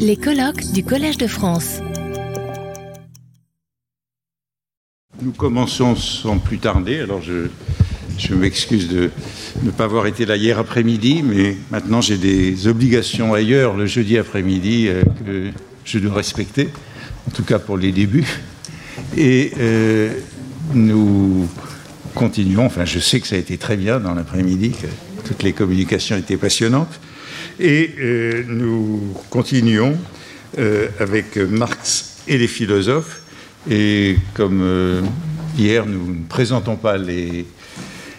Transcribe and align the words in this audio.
Les 0.00 0.16
colloques 0.16 0.72
du 0.72 0.82
Collège 0.82 1.18
de 1.18 1.28
France. 1.28 1.78
Nous 5.22 5.30
commençons 5.30 5.94
sans 5.94 6.38
plus 6.38 6.58
tarder. 6.58 6.98
Alors 6.98 7.22
je, 7.22 8.34
m'excuse 8.34 8.88
de 8.88 9.10
ne 9.62 9.70
pas 9.70 9.84
avoir 9.84 10.08
été 10.08 10.26
là 10.26 10.36
hier 10.36 10.58
après-midi, 10.58 11.22
mais 11.22 11.56
maintenant 11.70 12.00
j'ai 12.00 12.18
des 12.18 12.66
obligations 12.66 13.34
ailleurs 13.34 13.76
le 13.76 13.86
jeudi 13.86 14.18
après-midi 14.18 14.88
euh, 14.88 15.02
que 15.24 15.52
je 15.84 15.98
dois 16.00 16.14
respecter, 16.14 16.68
en 17.28 17.30
tout 17.30 17.44
cas 17.44 17.60
pour 17.60 17.76
les 17.76 17.92
débuts. 17.92 18.26
Et 19.16 19.52
euh, 19.58 20.12
nous 20.74 21.48
continuons, 22.16 22.66
enfin 22.66 22.84
je 22.84 22.98
sais 22.98 23.20
que 23.20 23.28
ça 23.28 23.36
a 23.36 23.38
été 23.38 23.58
très 23.58 23.76
bien 23.76 24.00
dans 24.00 24.14
l'après-midi, 24.14 24.72
que 24.72 24.88
toutes 25.28 25.44
les 25.44 25.52
communications 25.52 26.16
étaient 26.16 26.36
passionnantes. 26.36 26.98
Et 27.58 27.94
euh, 27.98 28.44
nous 28.48 29.14
continuons 29.30 29.96
euh, 30.58 30.88
avec 31.00 31.36
Marx 31.36 32.18
et 32.28 32.36
les 32.36 32.48
philosophes. 32.48 33.22
Et 33.70 34.16
comme 34.34 34.60
euh, 34.62 35.02
hier, 35.56 35.86
nous 35.86 36.14
ne 36.14 36.24
présentons 36.28 36.76
pas 36.76 36.98
les, 36.98 37.46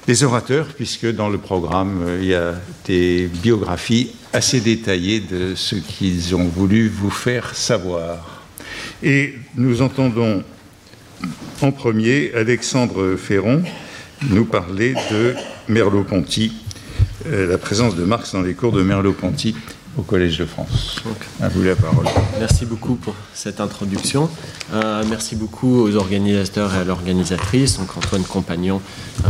les 0.08 0.24
orateurs, 0.24 0.68
puisque 0.76 1.06
dans 1.12 1.30
le 1.30 1.38
programme, 1.38 2.04
il 2.20 2.28
y 2.28 2.34
a 2.34 2.56
des 2.86 3.28
biographies 3.28 4.12
assez 4.34 4.60
détaillées 4.60 5.20
de 5.20 5.54
ce 5.56 5.76
qu'ils 5.76 6.36
ont 6.36 6.48
voulu 6.48 6.90
vous 6.90 7.12
faire 7.12 7.54
savoir. 7.56 8.44
Et 9.04 9.36
nous 9.56 9.84
entendons 9.84 10.44
en 11.62 11.72
premier 11.72 12.34
Alexandre 12.34 13.16
Ferron 13.16 13.62
nous 14.30 14.46
parler 14.46 14.96
de 15.12 15.36
Merleau-Ponty, 15.68 16.54
la 17.32 17.58
présence 17.58 17.96
de 17.96 18.04
Marx 18.04 18.34
dans 18.34 18.42
les 18.42 18.54
cours 18.54 18.72
de 18.72 18.82
Merleau-Ponty 18.82 19.56
au 19.98 20.02
Collège 20.02 20.38
de 20.38 20.46
France. 20.46 21.02
À 21.42 21.50
vous 21.50 21.64
la 21.64 21.76
parole. 21.76 22.06
Merci 22.40 22.66
beaucoup 22.66 22.96
pour 22.96 23.16
cette 23.34 23.60
introduction. 23.60 24.30
Euh, 24.74 25.04
merci 25.10 25.36
beaucoup 25.36 25.82
aux 25.82 25.96
organisateurs 25.96 26.74
et 26.76 26.78
à 26.78 26.84
l'organisatrice, 26.84 27.80
donc 27.80 27.98
Antoine 27.98 28.24
Compagnon, 28.24 28.82
euh, 29.26 29.30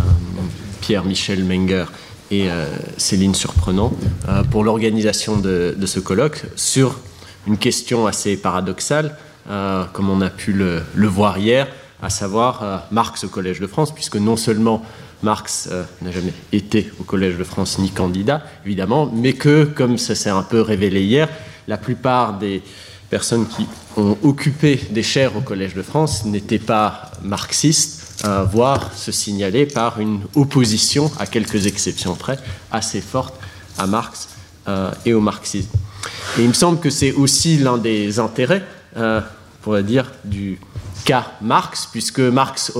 Pierre-Michel 0.81 1.43
Menger 1.43 1.85
et 2.31 2.49
euh, 2.51 2.65
Céline 2.97 3.33
Surprenant, 3.35 3.93
euh, 4.27 4.43
pour 4.43 4.63
l'organisation 4.63 5.37
de, 5.37 5.73
de, 5.77 5.85
ce 5.85 5.99
colloque 5.99 6.43
sur 6.55 6.99
une 7.47 7.57
question 7.57 8.05
assez 8.05 8.35
paradoxale, 8.35 9.15
euh, 9.49 9.85
comme 9.93 10.09
on 10.09 10.19
a 10.21 10.29
pu 10.29 10.51
le, 10.51 10.81
le 10.95 11.07
voir 11.07 11.37
hier, 11.37 11.67
à 12.01 12.09
savoir 12.09 12.63
euh, 12.63 12.77
Marx 12.91 13.23
au 13.23 13.29
Collège 13.29 13.59
de 13.61 13.67
France, 13.67 13.93
puisque 13.95 14.17
non 14.17 14.35
seulement 14.35 14.83
Marx 15.23 15.69
euh, 15.71 15.83
n'a 16.01 16.11
jamais 16.11 16.33
été 16.51 16.91
au 16.99 17.03
Collège 17.03 17.37
de 17.37 17.43
France 17.43 17.79
ni 17.79 17.89
candidat, 17.89 18.43
évidemment, 18.65 19.11
mais 19.13 19.33
que, 19.33 19.63
comme 19.63 19.97
ça 19.97 20.15
s'est 20.15 20.29
un 20.29 20.43
peu 20.43 20.61
révélé 20.61 21.03
hier, 21.03 21.29
la 21.67 21.77
plupart 21.77 22.37
des 22.37 22.61
personnes 23.09 23.47
qui 23.47 23.65
ont 23.95 24.17
occupé 24.23 24.79
des 24.91 25.03
chaires 25.03 25.35
au 25.35 25.41
Collège 25.41 25.73
de 25.73 25.81
France 25.81 26.25
n'étaient 26.25 26.59
pas 26.59 27.11
marxistes, 27.23 28.23
voire 28.51 28.93
se 28.93 29.11
signaler 29.11 29.65
par 29.65 30.01
une 30.01 30.21
opposition, 30.35 31.11
à 31.19 31.25
quelques 31.25 31.67
exceptions 31.67 32.15
près, 32.15 32.37
assez 32.71 32.99
forte 32.99 33.35
à 33.77 33.87
Marx 33.87 34.29
euh, 34.67 34.91
et 35.05 35.13
au 35.13 35.21
marxisme. 35.21 35.69
Et 36.37 36.41
il 36.41 36.49
me 36.49 36.53
semble 36.53 36.79
que 36.79 36.89
c'est 36.89 37.13
aussi 37.13 37.57
l'un 37.57 37.77
des 37.77 38.19
intérêts, 38.19 38.63
euh, 38.97 39.21
on 39.21 39.63
pourrait 39.63 39.83
dire, 39.83 40.11
du 40.25 40.59
cas 41.05 41.31
Marx, 41.41 41.87
puisque 41.89 42.19
Marx 42.19 42.73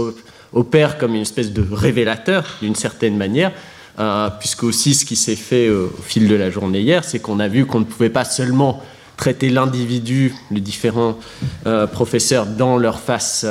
opère 0.53 0.97
comme 0.97 1.15
une 1.15 1.21
espèce 1.21 1.51
de 1.51 1.65
révélateur 1.71 2.45
d'une 2.61 2.75
certaine 2.75 3.17
manière, 3.17 3.51
euh, 3.99 4.29
puisque 4.39 4.63
aussi 4.63 4.93
ce 4.93 5.05
qui 5.05 5.15
s'est 5.15 5.35
fait 5.35 5.67
euh, 5.67 5.91
au 5.97 6.01
fil 6.01 6.27
de 6.27 6.35
la 6.35 6.49
journée 6.49 6.81
hier, 6.81 7.03
c'est 7.03 7.19
qu'on 7.19 7.39
a 7.39 7.47
vu 7.47 7.65
qu'on 7.65 7.79
ne 7.79 7.85
pouvait 7.85 8.09
pas 8.09 8.25
seulement 8.25 8.83
traiter 9.17 9.49
l'individu, 9.49 10.35
les 10.51 10.61
différents 10.61 11.17
euh, 11.65 11.87
professeurs 11.87 12.45
dans 12.45 12.77
leur 12.77 12.99
face 12.99 13.45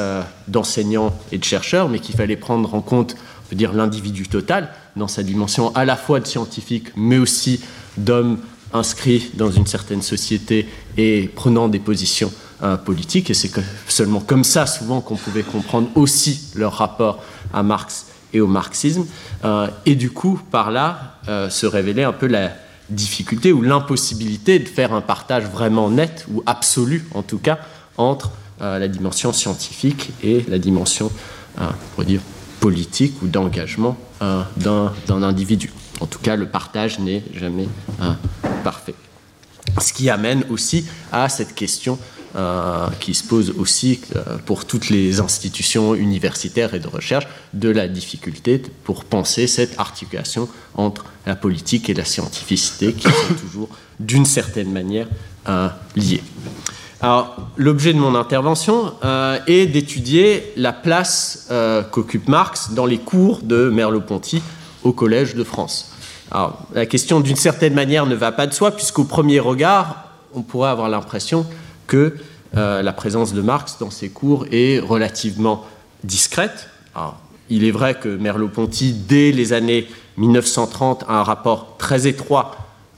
d'enseignants 0.47 1.13
et 1.33 1.39
de 1.39 1.45
chercheurs, 1.45 1.89
mais 1.89 1.99
qu'il 1.99 2.15
fallait 2.15 2.37
prendre 2.37 2.73
en 2.75 2.81
compte, 2.81 3.17
on 3.45 3.49
peut 3.51 3.57
dire, 3.57 3.73
l'individu 3.73 4.29
total 4.29 4.69
dans 4.95 5.09
sa 5.09 5.25
dimension 5.25 5.75
à 5.75 5.85
la 5.85 5.97
fois 5.97 6.21
de 6.21 6.27
scientifique, 6.27 6.89
mais 6.97 7.19
aussi 7.19 7.61
d'homme 7.97 8.39
inscrit 8.73 9.31
dans 9.35 9.51
une 9.51 9.67
certaine 9.67 10.03
société 10.03 10.69
et 10.97 11.29
prenant 11.35 11.69
des 11.69 11.79
positions 11.81 12.33
euh, 12.63 12.79
politiques. 12.79 13.29
Et 13.29 13.35
c'est 13.35 13.51
seulement 13.87 14.21
comme 14.21 14.43
ça, 14.43 14.65
souvent, 14.65 15.03
qu'on 15.03 15.17
pouvait 15.17 15.43
comprendre 15.43 15.89
aussi 15.95 16.49
leur 16.55 16.73
rapport 16.73 17.23
à 17.53 17.63
Marx 17.63 18.07
et 18.33 18.41
au 18.41 18.47
marxisme. 18.47 19.05
Euh, 19.45 19.69
et 19.85 19.95
du 19.95 20.11
coup, 20.11 20.41
par 20.51 20.71
là, 20.71 21.19
euh, 21.29 21.51
se 21.51 21.67
révélait 21.67 22.05
un 22.05 22.15
peu 22.15 22.27
la 22.27 22.53
difficulté 22.89 23.53
ou 23.53 23.61
l'impossibilité 23.61 24.59
de 24.59 24.69
faire 24.69 24.95
un 24.95 25.03
partage 25.03 25.45
vraiment 25.45 25.91
net, 25.91 26.25
ou 26.33 26.43
absolu 26.47 27.05
en 27.13 27.23
tout 27.23 27.37
cas, 27.37 27.59
entre 27.99 28.31
la 28.59 28.89
dimension 28.89 29.35
scientifique 29.35 30.13
et 30.23 30.43
la 30.49 30.59
dimension, 30.59 31.13
on 31.59 31.65
pourrait 31.93 32.07
dire, 32.07 32.23
politique 32.59 33.21
ou 33.23 33.27
d'engagement 33.27 33.99
d'un 34.57 35.23
individu. 35.23 35.71
En 36.01 36.07
tout 36.07 36.21
cas, 36.21 36.37
le 36.37 36.47
partage 36.47 36.99
n'est 37.01 37.23
jamais 37.35 37.69
parfait. 38.65 38.95
Ce 39.79 39.93
qui 39.93 40.09
amène 40.09 40.45
aussi 40.49 40.87
à 41.13 41.29
cette 41.29 41.55
question 41.55 41.99
euh, 42.37 42.89
qui 43.01 43.15
se 43.15 43.25
pose 43.25 43.55
aussi 43.57 44.01
euh, 44.15 44.37
pour 44.45 44.67
toutes 44.67 44.91
les 44.91 45.21
institutions 45.21 45.95
universitaires 45.95 46.75
et 46.75 46.81
de 46.81 46.87
recherche 46.87 47.27
de 47.55 47.71
la 47.71 47.89
difficulté 47.89 48.61
pour 48.85 49.05
penser 49.05 49.47
cette 49.47 49.81
articulation 49.81 50.47
entre 50.75 51.07
la 51.25 51.35
politique 51.35 51.89
et 51.89 51.95
la 51.95 52.05
scientificité 52.05 52.93
qui 52.93 53.09
sont 53.09 53.35
toujours 53.41 53.69
d'une 54.01 54.27
certaine 54.27 54.71
manière 54.71 55.07
euh, 55.49 55.69
liées. 55.95 56.23
Alors, 57.01 57.37
l'objet 57.57 57.95
de 57.95 57.99
mon 57.99 58.15
intervention 58.15 58.93
euh, 59.03 59.39
est 59.47 59.65
d'étudier 59.65 60.53
la 60.57 60.75
place 60.75 61.49
qu'occupe 61.91 62.29
Marx 62.29 62.73
dans 62.73 62.87
les 62.87 62.99
cours 62.99 63.41
de 63.43 63.71
Merleau-Ponty 63.71 64.43
au 64.83 64.93
Collège 64.93 65.35
de 65.35 65.45
France. 65.45 65.93
Alors, 66.31 66.67
la 66.75 66.85
question, 66.85 67.21
d'une 67.21 67.37
certaine 67.37 67.73
manière, 67.73 68.05
ne 68.05 68.15
va 68.15 68.31
pas 68.31 68.47
de 68.47 68.53
soi, 68.53 68.73
puisqu'au 68.73 69.05
premier 69.05 69.41
regard, 69.41 70.05
on 70.35 70.43
pourrait 70.43 70.71
avoir 70.71 70.89
l'impression 70.89 71.47
que 71.87 72.17
euh, 72.57 72.83
la 72.83 72.93
présence 72.93 73.33
de 73.35 73.43
Marx 73.43 73.77
dans 73.79 73.91
ces 73.91 74.09
cours 74.09 74.47
est 74.51 74.79
relativement 74.79 75.65
discrète. 76.05 76.69
Il 77.49 77.65
est 77.65 77.71
vrai 77.71 77.99
que 77.99 78.09
Merleau-Ponty, 78.09 78.93
dès 79.07 79.31
les 79.31 79.53
années 79.53 79.87
1930, 80.17 81.05
a 81.09 81.21
un 81.21 81.23
rapport 81.23 81.77
très 81.79 82.07
étroit 82.07 82.57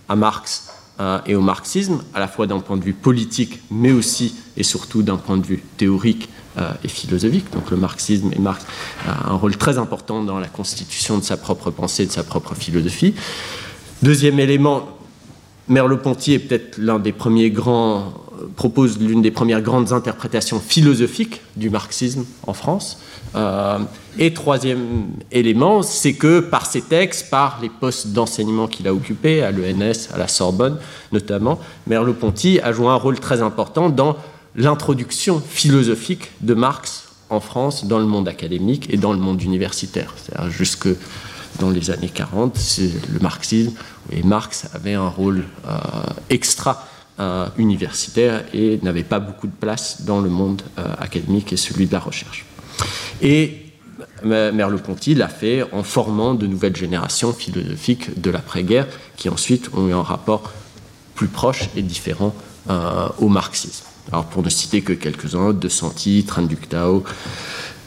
à 0.09 0.16
Marx 0.16 0.71
euh, 1.00 1.19
et 1.27 1.34
au 1.34 1.41
marxisme, 1.41 2.03
à 2.15 2.21
la 2.21 2.28
fois 2.28 2.47
d'un 2.47 2.60
point 2.60 2.77
de 2.77 2.84
vue 2.84 2.93
politique, 2.93 3.60
mais 3.71 3.93
aussi 3.93 4.37
et 4.56 4.62
surtout 4.62 5.03
d'un 5.03 5.16
point 5.16 5.37
de 5.37 5.44
vue 5.44 5.62
théorique 5.77 6.28
euh, 6.59 6.72
et 6.82 6.88
philosophique. 6.88 7.53
Donc 7.53 7.71
le 7.71 7.77
marxisme 7.77 8.31
et 8.32 8.38
Marx 8.38 8.65
a 9.06 9.31
un 9.31 9.34
rôle 9.34 9.56
très 9.56 9.78
important 9.78 10.22
dans 10.22 10.38
la 10.38 10.48
constitution 10.48 11.19
de 11.19 11.25
sa 11.25 11.37
propre 11.37 11.71
pensée, 11.71 12.06
de 12.06 12.12
sa 12.12 12.25
propre 12.25 12.54
philosophie. 12.54 13.15
Deuxième 14.03 14.41
élément, 14.41 14.88
Merleau-Ponty 15.69 16.32
est 16.32 16.38
peut-être 16.38 16.78
l'un 16.78 16.98
des 16.98 17.12
premiers 17.12 17.50
grands 17.50 18.12
propose 18.56 18.99
l'une 18.99 19.22
des 19.22 19.31
premières 19.31 19.62
grandes 19.62 19.93
interprétations 19.93 20.60
philosophiques 20.60 21.41
du 21.56 21.71
marxisme 21.71 22.25
en 22.47 22.53
France. 22.53 22.99
Euh, 23.34 23.78
et 24.19 24.32
troisième 24.32 25.06
élément, 25.31 25.82
c'est 25.82 26.15
que 26.15 26.41
par 26.41 26.66
ses 26.66 26.82
textes, 26.82 27.31
par 27.31 27.59
les 27.60 27.69
postes 27.69 28.09
d'enseignement 28.09 28.66
qu'il 28.66 28.88
a 28.88 28.94
occupés, 28.94 29.43
à 29.43 29.50
l'ENS, 29.50 30.09
à 30.12 30.19
la 30.19 30.28
Sorbonne 30.28 30.78
notamment, 31.12 31.59
Merleau-Ponty 31.87 32.60
a 32.60 32.72
joué 32.72 32.88
un 32.88 32.97
rôle 32.97 33.21
très 33.21 33.43
important 33.43 33.91
dans 33.91 34.16
l'introduction 34.56 35.41
philosophique 35.41 36.31
de 36.41 36.54
Marx 36.54 37.09
en 37.31 37.41
France, 37.41 37.84
dans 37.84 37.98
le 37.98 38.06
monde 38.06 38.28
académique 38.28 38.88
et 38.91 38.97
dans 38.97 39.12
le 39.12 39.19
monde 39.19 39.43
universitaire. 39.43 40.15
C'est-à-dire 40.16 40.50
jusque 40.50 40.88
dans 41.60 41.71
les 41.71 41.91
années 41.91 42.09
40, 42.09 42.56
le 43.12 43.21
marxisme 43.21 43.72
et 44.10 44.22
Marx 44.22 44.66
avaient 44.75 44.94
un 44.94 45.09
rôle 45.09 45.44
euh, 45.66 45.77
extra 46.31 46.87
universitaire 47.59 48.45
et 48.54 48.78
n'avait 48.83 49.03
pas 49.03 49.19
beaucoup 49.19 49.47
de 49.47 49.53
place 49.53 50.03
dans 50.03 50.21
le 50.21 50.31
monde 50.31 50.63
euh, 50.78 50.84
académique 50.98 51.53
et 51.53 51.57
celui 51.57 51.87
de 51.87 51.92
la 51.92 51.98
recherche. 51.98 52.45
Et 53.21 53.65
Merleau-Ponty 54.22 55.15
l'a 55.15 55.28
fait 55.28 55.65
en 55.72 55.83
formant 55.83 56.34
de 56.34 56.47
nouvelles 56.47 56.77
générations 56.77 57.33
philosophiques 57.33 58.21
de 58.21 58.31
l'après-guerre 58.31 58.87
qui 59.16 59.28
ensuite 59.28 59.71
ont 59.75 59.89
eu 59.89 59.92
un 59.92 60.03
rapport 60.03 60.53
plus 61.15 61.28
proche 61.28 61.69
et 61.77 61.83
différent 61.83 62.34
euh, 62.71 63.09
au 63.19 63.28
marxisme. 63.28 63.84
Alors 64.13 64.27
pour 64.27 64.42
ne 64.42 64.48
citer 64.48 64.83
que 64.83 64.92
quelques-uns, 64.92 65.53
De 65.53 65.69
Santi, 65.69 66.25
Train-Ductao, 66.25 67.04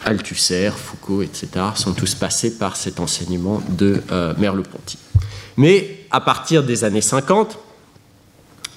Althusser, 0.04 0.72
Foucault, 0.76 1.22
etc., 1.22 1.48
sont 1.76 1.94
tous 1.94 2.16
passés 2.16 2.58
par 2.58 2.76
cet 2.76 3.00
enseignement 3.00 3.62
de 3.70 4.02
euh, 4.12 4.34
Merleau-Ponty. 4.38 4.98
Mais 5.58 6.06
à 6.12 6.22
partir 6.22 6.64
des 6.64 6.84
années 6.84 7.02
50, 7.02 7.58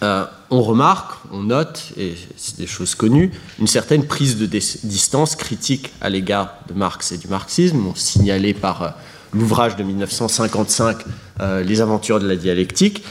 euh, 0.05 0.25
on 0.51 0.61
remarque, 0.61 1.13
on 1.33 1.45
note, 1.45 1.83
et 1.97 2.15
c'est 2.37 2.59
des 2.59 2.67
choses 2.67 2.95
connues, 2.95 3.33
une 3.59 3.67
certaine 3.67 4.07
prise 4.07 4.37
de 4.37 4.45
distance 4.45 5.35
critique 5.35 5.93
à 6.03 6.11
l'égard 6.11 6.59
de 6.69 6.75
Marx 6.75 7.11
et 7.13 7.17
du 7.17 7.27
marxisme, 7.27 7.81
signalée 7.95 8.53
par 8.53 8.83
euh, 8.83 8.89
l'ouvrage 9.33 9.77
de 9.77 9.83
1955, 9.83 10.99
euh, 11.41 11.63
Les 11.63 11.81
aventures 11.81 12.21
de 12.21 12.29
la 12.29 12.37
dialectique. 12.37 13.03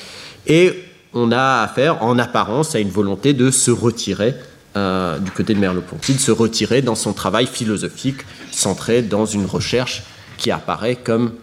Et 0.46 0.84
on 1.14 1.32
a 1.32 1.64
affaire 1.64 2.04
en 2.04 2.20
apparence 2.20 2.76
à 2.76 2.80
une 2.80 2.92
volonté 2.92 3.34
de 3.34 3.50
se 3.50 3.72
retirer 3.72 4.36
du 4.76 5.30
côté 5.30 5.54
de 5.54 5.60
Merleau-Ponty, 5.60 6.16
de 6.16 6.20
se 6.20 6.32
retirer 6.32 6.82
dans 6.82 6.96
son 6.96 7.14
travail 7.14 7.46
philosophique 7.46 8.22
centré 8.50 9.04
dans 9.04 9.28
une 9.28 9.46
recherche 9.46 10.02
qui 10.38 10.50
apparaît 10.50 10.96
comme 10.96 11.34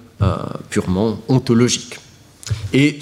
purement 0.68 1.20
ontologique. 1.28 2.00
Et 2.72 2.98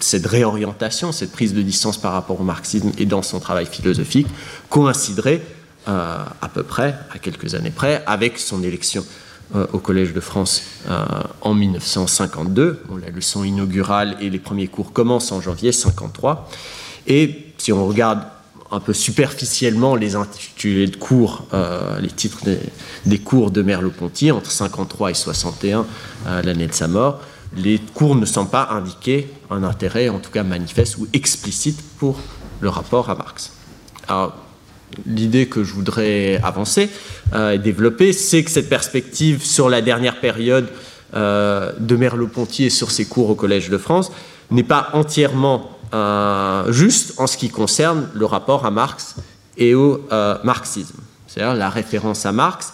cette 0.00 0.26
réorientation, 0.26 1.12
cette 1.12 1.32
prise 1.32 1.54
de 1.54 1.62
distance 1.62 1.98
par 1.98 2.12
rapport 2.12 2.40
au 2.40 2.44
marxisme 2.44 2.92
et 2.98 3.06
dans 3.06 3.22
son 3.22 3.40
travail 3.40 3.66
philosophique 3.66 4.26
coïnciderait 4.68 5.40
euh, 5.86 6.24
à 6.40 6.48
peu 6.48 6.62
près, 6.62 6.94
à 7.12 7.18
quelques 7.18 7.54
années 7.54 7.70
près, 7.70 8.02
avec 8.06 8.38
son 8.38 8.62
élection 8.62 9.04
euh, 9.54 9.66
au 9.74 9.78
Collège 9.78 10.14
de 10.14 10.20
France 10.20 10.62
euh, 10.88 11.04
en 11.42 11.52
1952. 11.52 12.82
la 13.02 13.10
leçon 13.10 13.44
inaugurale 13.44 14.16
et 14.18 14.30
les 14.30 14.38
premiers 14.38 14.68
cours 14.68 14.94
commencent 14.94 15.30
en 15.30 15.42
janvier 15.42 15.72
1953. 15.72 16.48
Et 17.06 17.52
si 17.58 17.70
on 17.70 17.86
regarde 17.86 18.20
un 18.70 18.80
peu 18.80 18.94
superficiellement 18.94 19.94
les 19.94 20.12
titres 22.16 22.40
des, 23.04 23.18
cours 23.18 23.50
de 23.50 23.60
Merleau-Ponty 23.60 24.30
entre 24.30 24.50
53 24.50 25.10
et 25.10 25.14
61, 25.14 25.84
l'année 26.42 26.66
de 26.66 26.72
sa 26.72 26.88
mort, 26.88 27.20
les 27.56 27.78
cours 27.78 28.16
ne 28.16 28.26
semblent 28.26 28.50
pas 28.50 28.68
indiquer 28.70 29.28
un 29.50 29.62
intérêt, 29.62 30.08
en 30.08 30.18
tout 30.18 30.30
cas 30.30 30.42
manifeste 30.42 30.98
ou 30.98 31.06
explicite, 31.12 31.80
pour 31.98 32.18
le 32.60 32.68
rapport 32.68 33.10
à 33.10 33.14
Marx. 33.14 33.52
Alors, 34.08 34.34
l'idée 35.06 35.46
que 35.46 35.64
je 35.64 35.72
voudrais 35.72 36.40
avancer 36.42 36.90
euh, 37.34 37.52
et 37.52 37.58
développer, 37.58 38.12
c'est 38.12 38.44
que 38.44 38.50
cette 38.50 38.68
perspective 38.68 39.44
sur 39.44 39.68
la 39.68 39.80
dernière 39.80 40.20
période 40.20 40.68
euh, 41.14 41.72
de 41.78 41.96
Merleau-Ponty 41.96 42.64
et 42.64 42.70
sur 42.70 42.90
ses 42.90 43.04
cours 43.04 43.30
au 43.30 43.34
Collège 43.34 43.70
de 43.70 43.78
France 43.78 44.10
n'est 44.50 44.62
pas 44.62 44.90
entièrement 44.92 45.70
euh, 45.92 46.70
juste 46.72 47.14
en 47.18 47.26
ce 47.26 47.36
qui 47.36 47.50
concerne 47.50 48.08
le 48.14 48.26
rapport 48.26 48.66
à 48.66 48.70
Marx 48.70 49.16
et 49.56 49.74
au 49.74 50.00
marxisme. 50.42 50.98
C'est-à-dire 51.28 51.54
la 51.54 51.70
référence 51.70 52.26
à 52.26 52.32
Marx 52.32 52.72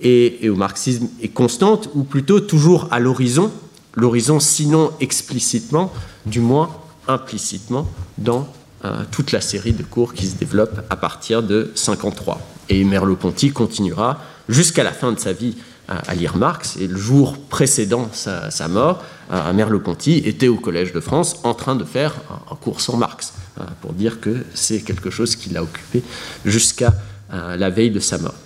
et, 0.00 0.48
au 0.48 0.56
marxisme 0.56 1.08
est 1.22 1.28
constante, 1.28 1.90
ou 1.94 2.04
plutôt 2.04 2.40
toujours 2.40 2.88
à 2.90 3.00
l'horizon, 3.00 3.50
l'horizon 3.96 4.38
sinon 4.38 4.92
explicitement, 5.00 5.92
du 6.26 6.40
moins 6.40 6.70
implicitement, 7.08 7.88
dans 8.18 8.46
euh, 8.84 9.02
toute 9.10 9.32
la 9.32 9.40
série 9.40 9.72
de 9.72 9.82
cours 9.82 10.14
qui 10.14 10.26
se 10.26 10.36
développe 10.36 10.82
à 10.90 10.96
partir 10.96 11.42
de 11.42 11.72
53. 11.74 12.40
Et 12.68 12.84
Merleau-Ponty 12.84 13.50
continuera 13.50 14.20
jusqu'à 14.48 14.84
la 14.84 14.92
fin 14.92 15.12
de 15.12 15.18
sa 15.18 15.32
vie 15.32 15.56
à, 15.88 16.14
lire 16.14 16.36
Marx. 16.36 16.76
Et 16.78 16.88
le 16.88 16.96
jour 16.96 17.38
précédent 17.48 18.08
sa, 18.12 18.68
mort, 18.68 19.02
euh, 19.32 19.52
Merleau-Ponty 19.52 20.22
était 20.24 20.48
au 20.48 20.56
Collège 20.56 20.92
de 20.92 21.00
France 21.00 21.36
en 21.44 21.54
train 21.54 21.76
de 21.76 21.84
faire 21.84 22.14
un, 22.50 22.56
cours 22.56 22.80
sur 22.80 22.96
Marx, 22.96 23.34
euh, 23.60 23.64
pour 23.80 23.92
dire 23.92 24.20
que 24.20 24.44
c'est 24.52 24.80
quelque 24.80 25.10
chose 25.10 25.36
qui 25.36 25.50
l'a 25.50 25.62
occupé 25.62 26.02
jusqu'à 26.44 26.92
la 27.32 27.70
veille 27.70 27.90
de 27.90 27.98
sa 27.98 28.18
mort. 28.18 28.36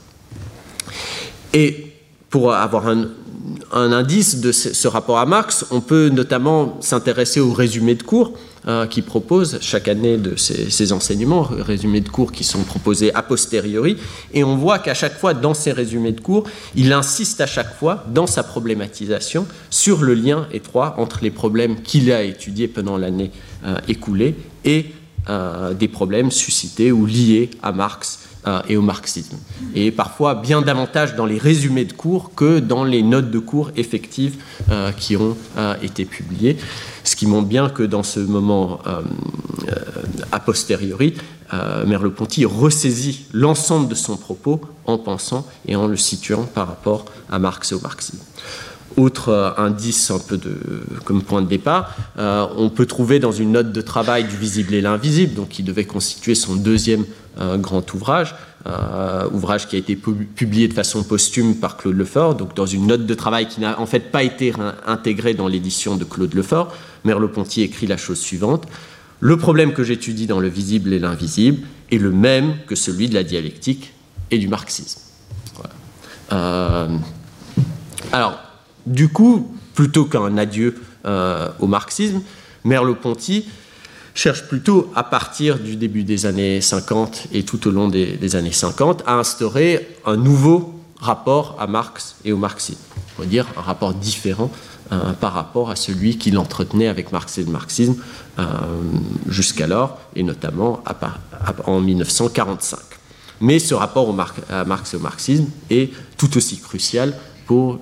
Et 1.53 1.93
pour 2.31 2.55
avoir 2.55 2.89
un, 2.89 3.09
indice 3.73 4.41
de 4.41 4.53
ce, 4.53 4.89
rapport 4.89 5.19
à 5.19 5.27
Marx, 5.27 5.67
on 5.71 5.81
peut 5.81 6.09
notamment 6.09 6.79
s'intéresser 6.81 7.41
au 7.41 7.53
résumé 7.53 7.95
de 7.95 8.03
cours 8.03 8.33
euh, 8.69 8.87
qui 8.87 9.03
propose 9.03 9.59
chaque 9.61 9.89
année 9.89 10.19
de 10.19 10.37
ces, 10.37 10.93
enseignements, 10.93 11.43
résumés 11.43 12.01
de 12.01 12.09
cours 12.09 12.33
qui 12.33 12.45
sont 12.45 12.63
proposés 12.63 13.15
a 13.15 13.23
posteriori, 13.23 13.97
et 14.35 14.45
on 14.45 14.57
voit 14.57 14.79
qu'à 14.79 14.95
chaque 14.95 15.19
fois 15.19 15.35
dans 15.35 15.55
ces 15.55 15.73
résumés 15.73 16.13
de 16.13 16.21
cours, 16.21 16.45
il 16.75 16.93
insiste 16.93 17.41
à 17.41 17.47
chaque 17.47 17.75
fois 17.79 18.05
dans 18.09 18.27
sa 18.27 18.43
problématisation 18.43 19.47
sur 19.71 20.03
le 20.03 20.15
lien 20.15 20.47
étroit 20.53 20.95
entre 20.99 21.21
les 21.23 21.31
problèmes 21.31 21.81
qu'il 21.83 22.13
a 22.13 22.23
étudiés 22.23 22.69
pendant 22.69 22.99
l'année 22.99 23.31
euh, 23.65 23.77
écoulée 23.89 24.35
et 24.65 24.87
euh, 25.29 25.75
des 25.75 25.89
problèmes 25.89 26.31
suscités 26.31 26.93
ou 26.93 27.07
liés 27.07 27.51
à 27.63 27.73
Marx 27.73 28.30
et 28.69 28.77
au 28.77 28.83
marxisme. 28.83 29.37
Et 29.75 29.91
parfois 29.91 30.35
bien 30.35 30.63
davantage 30.63 31.15
dans 31.15 31.27
les 31.27 31.39
résumés 31.39 31.85
de 31.85 31.93
cours 31.93 32.35
que 32.35 32.59
dans 32.59 32.85
les 32.85 33.03
notes 33.03 33.31
de 33.31 33.39
cours 33.39 33.71
effectives 33.77 34.37
qui 34.97 35.17
ont 35.17 35.37
été 35.83 36.05
publiées 36.07 36.57
ce 37.05 37.17
qui 37.17 37.27
montre 37.27 37.49
bien 37.49 37.69
que 37.69 37.83
dans 37.83 38.03
ce 38.03 38.21
moment 38.21 38.81
euh, 38.87 39.03
euh, 39.69 39.75
a 40.33 40.41
posteriori, 40.41 41.15
euh, 41.53 41.85
Merleau-Ponty 41.87 42.45
ressaisit 42.45 43.27
l'ensemble 43.33 43.89
de 43.89 43.95
son 43.95 44.17
propos 44.17 44.61
en 44.87 44.99
pensant 44.99 45.47
et 45.67 45.77
en 45.77 45.87
le 45.87 45.97
situant 45.97 46.45
par 46.45 46.69
rapport 46.69 47.05
à 47.31 47.39
Marx 47.39 47.73
et 47.73 47.75
au 47.75 47.81
marxisme. 47.81 48.19
Autre 49.01 49.55
indice 49.57 50.11
un 50.11 50.19
peu 50.19 50.39
comme 51.05 51.23
point 51.23 51.41
de 51.43 51.49
départ, 51.49 51.97
on 52.19 52.69
peut 52.69 52.87
trouver 52.87 53.19
dans 53.19 53.33
une 53.33 53.53
note 53.53 53.73
de 53.73 53.81
travail 53.81 54.25
du 54.25 54.37
visible 54.37 54.75
et 54.75 54.81
l'invisible, 54.81 55.35
donc 55.35 55.49
qui 55.49 55.63
devait 55.63 55.87
constituer 55.87 56.35
son 56.35 56.55
deuxième 56.55 57.05
grand 57.59 57.95
ouvrage, 57.95 58.35
euh, 58.67 59.27
ouvrage 59.33 59.69
qui 59.69 59.77
a 59.77 59.79
été 59.79 59.97
publié 59.97 60.69
de 60.69 60.75
façon 60.75 61.03
posthume 61.03 61.55
par 61.57 61.79
Claude 61.79 61.97
Lefort, 61.97 62.35
donc 62.35 62.55
dans 62.55 62.67
une 62.67 62.87
note 62.87 63.07
de 63.07 63.15
travail 63.15 63.49
qui 63.49 63.59
n'a 63.61 63.81
en 63.81 63.87
fait 63.87 64.11
pas 64.13 64.23
été 64.23 64.53
intégrée 64.87 65.33
dans 65.33 65.49
l'édition 65.49 65.97
de 65.97 66.05
Claude 66.05 66.35
Lefort. 66.35 66.75
Merleau-Ponty 67.05 67.63
écrit 67.63 67.87
la 67.87 67.97
chose 67.97 68.19
suivante 68.19 68.69
Le 69.19 69.39
problème 69.39 69.73
que 69.73 69.83
j'étudie 69.83 70.27
dans 70.27 70.41
le 70.41 70.49
visible 70.49 70.93
et 70.93 70.99
l'invisible 70.99 71.67
est 71.91 71.97
le 71.97 72.11
même 72.11 72.57
que 72.67 72.75
celui 72.75 73.09
de 73.09 73.15
la 73.15 73.23
dialectique 73.23 73.95
et 74.31 74.37
du 74.37 74.49
marxisme. 74.49 75.01
Euh, 76.33 76.99
alors, 78.13 78.39
du 78.91 79.09
coup, 79.09 79.55
plutôt 79.75 80.05
qu'un 80.05 80.37
adieu 80.37 80.77
euh, 81.07 81.49
au 81.61 81.67
marxisme, 81.67 82.21
Merleau-Ponty 82.65 83.47
cherche 84.15 84.49
plutôt, 84.49 84.93
à 84.97 85.05
partir 85.05 85.59
du 85.59 85.77
début 85.77 86.03
des 86.03 86.27
années 86.27 86.61
50 86.61 87.29
et 87.33 87.45
tout 87.45 87.69
au 87.69 87.71
long 87.71 87.89
des, 87.89 88.37
années 88.37 88.53
50, 88.53 89.05
à 89.07 89.15
instaurer 89.15 89.89
un 90.05 90.17
nouveau 90.17 90.75
rapport 90.99 91.57
à 91.61 91.67
Marx 91.67 92.17
et 92.25 92.33
au 92.33 92.37
marxisme. 92.37 92.81
On 93.19 93.23
va 93.23 93.29
dire 93.29 93.47
un 93.57 93.63
rapport 93.63 93.95
différent 93.95 94.51
euh, 94.93 95.13
par 95.13 95.33
rapport 95.33 95.71
à 95.71 95.77
celui 95.77 96.19
qu'il 96.19 96.37
entretenait 96.37 96.89
avec 96.89 97.13
Marx 97.13 97.39
et 97.39 97.45
le 97.45 97.53
marxisme 97.53 97.95
euh, 98.39 98.45
jusqu'alors, 99.29 100.01
et 100.17 100.25
notamment 100.25 100.83
en 101.67 101.81
1945. 101.81 102.79
Mais 103.41 103.59
ce 103.59 103.75
rapport 103.75 104.13
à 104.51 104.65
Marx 104.65 104.93
et 104.93 104.97
au 104.97 105.01
marxisme 105.01 105.47
est 105.71 105.91
tout 106.19 106.37
aussi 106.37 106.59
crucial 106.59 107.15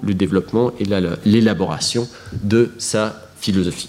le 0.03 0.15
développement 0.15 0.73
et 0.79 0.85
l'élaboration 1.25 2.09
de 2.43 2.71
sa 2.79 3.23
philosophie. 3.41 3.89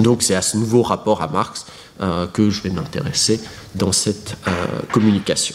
Donc 0.00 0.22
c'est 0.22 0.34
à 0.34 0.42
ce 0.42 0.56
nouveau 0.56 0.82
rapport 0.82 1.22
à 1.22 1.28
Marx 1.28 1.66
euh, 2.00 2.26
que 2.26 2.50
je 2.50 2.62
vais 2.62 2.70
m'intéresser 2.70 3.40
dans 3.74 3.92
cette 3.92 4.36
euh, 4.48 4.50
communication. 4.92 5.54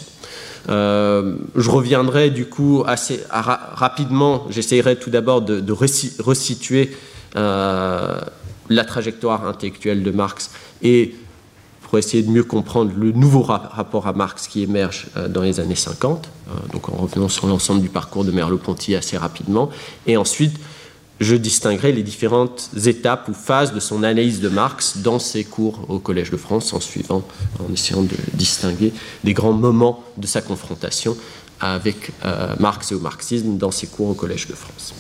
Euh, 0.70 1.36
je 1.56 1.70
reviendrai 1.70 2.30
du 2.30 2.46
coup 2.46 2.84
assez 2.86 3.22
rapidement, 3.30 4.46
j'essaierai 4.50 4.98
tout 4.98 5.10
d'abord 5.10 5.42
de, 5.42 5.72
resituer 5.72 6.96
la 7.36 8.86
trajectoire 8.86 9.48
intellectuelle 9.48 10.04
de 10.04 10.12
Marx 10.12 10.52
et 10.84 11.16
pour 11.90 11.98
essayer 11.98 12.22
de 12.22 12.30
mieux 12.30 12.44
comprendre 12.44 12.92
le 12.96 13.12
nouveau 13.12 13.42
rapport 13.42 14.06
à 14.06 14.14
Marx 14.14 14.48
qui 14.48 14.62
émerge 14.62 15.08
dans 15.30 15.42
les 15.42 15.60
années 15.60 15.74
50, 15.74 16.30
donc 16.72 16.88
en 16.90 16.98
revenant 16.98 17.30
sur 17.30 17.48
l'ensemble 17.48 17.82
du 17.82 17.90
parcours 17.90 18.24
de 18.24 18.32
Merleau-Ponty 18.32 18.96
assez 18.96 19.18
rapidement, 19.18 19.72
et 20.06 20.16
ensuite 20.16 20.56
je 21.20 21.36
distinguerai 21.36 21.92
les 21.92 22.04
différentes 22.04 22.70
étapes 22.86 23.28
ou 23.28 23.34
phases 23.34 23.74
de 23.74 23.80
son 23.80 24.04
analyse 24.04 24.40
de 24.40 24.50
Marx 24.50 24.98
dans 24.98 25.20
ses 25.20 25.44
cours 25.44 25.86
au 25.90 26.00
Collège 26.00 26.32
de 26.32 26.38
France, 26.38 26.74
en 26.74 26.80
suivant, 26.80 27.24
en 27.60 27.74
essayant 27.74 28.04
de 28.04 28.16
distinguer 28.34 28.94
des 29.24 29.34
grands 29.34 29.54
moments 29.54 30.04
de 30.18 30.28
sa 30.28 30.42
confrontation 30.42 31.18
avec 31.60 32.12
euh, 32.24 32.56
Marx 32.60 32.92
et 32.92 32.96
au 32.96 33.00
marxisme 33.00 33.58
dans 33.58 33.72
ses 33.72 33.88
cours 33.88 34.10
au 34.10 34.14
Collège 34.14 34.48
de 34.48 34.54
France. 34.54 34.94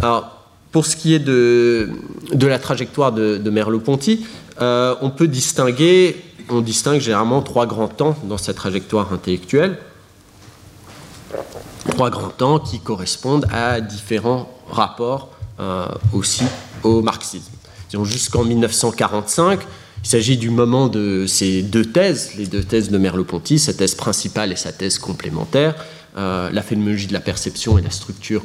Alors, 0.00 0.46
pour 0.72 0.86
ce 0.86 0.96
qui 0.96 1.14
est 1.14 1.18
de, 1.18 1.90
de 2.32 2.46
la 2.46 2.58
trajectoire 2.58 3.12
de, 3.12 3.50
Merleau-Ponty, 3.50 4.24
euh, 4.60 4.94
on 5.00 5.10
peut 5.10 5.28
distinguer, 5.28 6.22
on 6.48 6.60
distingue 6.60 7.00
généralement 7.00 7.42
trois 7.42 7.66
grands 7.66 7.88
temps 7.88 8.16
dans 8.24 8.38
sa 8.38 8.54
trajectoire 8.54 9.12
intellectuelle 9.12 9.78
trois 11.88 12.10
grands 12.10 12.28
temps 12.28 12.58
qui 12.58 12.80
correspondent 12.80 13.46
à 13.52 13.80
différents 13.80 14.50
rapports 14.70 15.30
euh, 15.58 15.86
aussi 16.12 16.44
au 16.82 17.02
marxisme. 17.02 17.52
Jusqu'en 18.04 18.44
1945, 18.44 19.60
il 20.02 20.08
s'agit 20.08 20.36
du 20.36 20.50
moment 20.50 20.88
de 20.88 21.26
ces 21.26 21.62
deux 21.62 21.84
thèses, 21.84 22.32
les 22.36 22.46
deux 22.46 22.62
thèses 22.62 22.90
de 22.90 22.98
Merleau-Ponty, 22.98 23.58
sa 23.58 23.74
thèse 23.74 23.94
principale 23.94 24.52
et 24.52 24.56
sa 24.56 24.72
thèse 24.72 24.98
complémentaire, 24.98 25.74
euh, 26.16 26.48
la 26.50 26.62
phénoménologie 26.62 27.08
de 27.08 27.12
la 27.12 27.20
perception 27.20 27.76
et 27.76 27.82
la 27.82 27.90
structure 27.90 28.42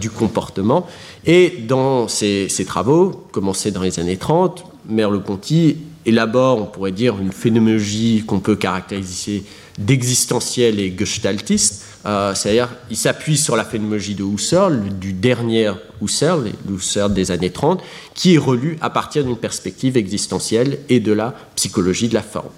du 0.00 0.10
comportement. 0.10 0.86
Et 1.24 1.64
dans 1.68 2.08
ces, 2.08 2.48
travaux, 2.66 3.28
commencés 3.32 3.70
dans 3.70 3.82
les 3.82 4.00
années 4.00 4.16
30, 4.16 4.64
Merleau-Ponty 4.88 5.76
élabore, 6.06 6.62
on 6.62 6.66
pourrait 6.66 6.92
dire, 6.92 7.18
une 7.18 7.32
phénoménologie 7.32 8.24
qu'on 8.26 8.40
peut 8.40 8.56
caractériser 8.56 9.44
d'existentielle 9.78 10.80
et 10.80 10.94
gestaltiste, 10.98 11.84
euh, 12.06 12.34
c'est-à-dire 12.34 12.70
il 12.90 12.96
s'appuie 12.96 13.36
sur 13.36 13.54
la 13.54 13.64
phénoménologie 13.64 14.14
de 14.14 14.24
Husserl, 14.24 14.80
du 14.98 15.12
dernier 15.12 15.70
Husserl, 16.02 16.50
Husserl 16.68 17.12
des 17.12 17.30
années 17.30 17.50
30, 17.50 17.82
qui 18.14 18.34
est 18.34 18.38
relu 18.38 18.78
à 18.80 18.88
partir 18.90 19.24
d'une 19.24 19.36
perspective 19.36 19.96
existentielle 19.96 20.78
et 20.88 20.98
de 21.00 21.12
la 21.12 21.34
psychologie 21.54 22.08
de 22.08 22.14
la 22.14 22.22
forme. 22.22 22.50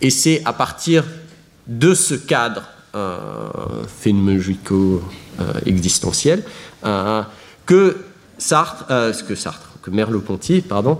Et 0.00 0.10
c'est 0.10 0.40
à 0.44 0.52
partir 0.52 1.04
de 1.66 1.94
ce 1.94 2.14
cadre 2.14 2.62
euh, 2.94 3.28
phénoménologico-existentiel 4.00 6.44
euh, 6.84 7.22
que 7.66 7.96
Sartre, 8.38 8.86
que 9.26 9.34
Sartre, 9.34 9.65
Merleau-Ponty, 9.90 10.62
pardon, 10.62 10.98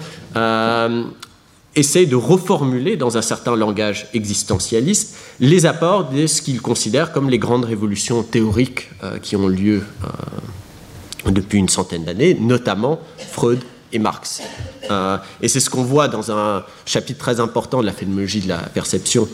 essaye 1.76 2.06
de 2.06 2.16
reformuler 2.16 2.96
dans 2.96 3.18
un 3.18 3.22
certain 3.22 3.54
langage 3.54 4.08
existentialiste 4.14 5.14
les 5.40 5.66
apports 5.66 6.08
de 6.08 6.26
ce 6.26 6.40
qu'il 6.40 6.60
considère 6.62 7.12
comme 7.12 7.28
les 7.28 7.38
grandes 7.38 7.66
révolutions 7.66 8.22
théoriques 8.22 8.88
euh, 9.04 9.18
qui 9.18 9.36
ont 9.36 9.46
lieu 9.46 9.82
euh, 10.04 11.30
depuis 11.30 11.58
une 11.58 11.68
centaine 11.68 12.04
d'années, 12.04 12.34
notamment 12.34 12.98
Freud 13.18 13.62
et 13.92 13.98
Marx. 13.98 14.40
Euh, 14.90 15.18
et 15.42 15.48
c'est 15.48 15.60
ce 15.60 15.68
qu'on 15.68 15.84
voit 15.84 16.08
dans 16.08 16.32
un 16.32 16.64
chapitre 16.86 17.18
très 17.18 17.40
important 17.40 17.82
de 17.82 17.86
la 17.86 17.92
phénoménologie 17.92 18.40
de 18.40 18.48
la 18.48 18.58
perception 18.58 19.28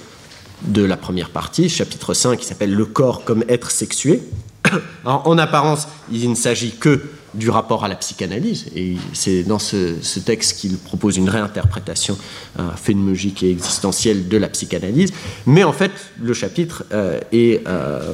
de 0.63 0.83
la 0.83 0.97
première 0.97 1.31
partie, 1.31 1.69
chapitre 1.69 2.13
5, 2.13 2.39
qui 2.39 2.47
s'appelle 2.47 2.75
Le 2.75 2.87
corps 2.87 3.25
comme 3.25 3.45
être 3.49 3.71
sexué. 3.71 4.23
en 5.05 5.39
apparence, 5.39 5.89
il 6.11 6.29
ne 6.29 6.35
s'agit 6.35 6.73
que 6.73 7.03
du 7.35 7.51
rapport 7.51 7.85
à 7.85 7.89
la 7.89 7.97
psychanalyse. 7.97 8.67
Et 8.75 8.97
c'est 9.13 9.43
dans 9.43 9.59
ce, 9.59 10.19
texte 10.21 10.59
qu'il 10.59 10.77
propose 10.77 11.17
une 11.17 11.29
réinterprétation 11.29 12.17
euh, 12.59 12.71
phénoménologique 12.77 13.43
et 13.43 13.51
existentielle 13.51 14.29
de 14.29 14.37
la 14.37 14.49
psychanalyse. 14.49 15.13
Mais 15.47 15.65
en 15.65 15.73
fait, 15.73 15.93
le 16.21 16.35
chapitre 16.35 16.85
euh, 16.93 17.21
euh, 17.35 18.13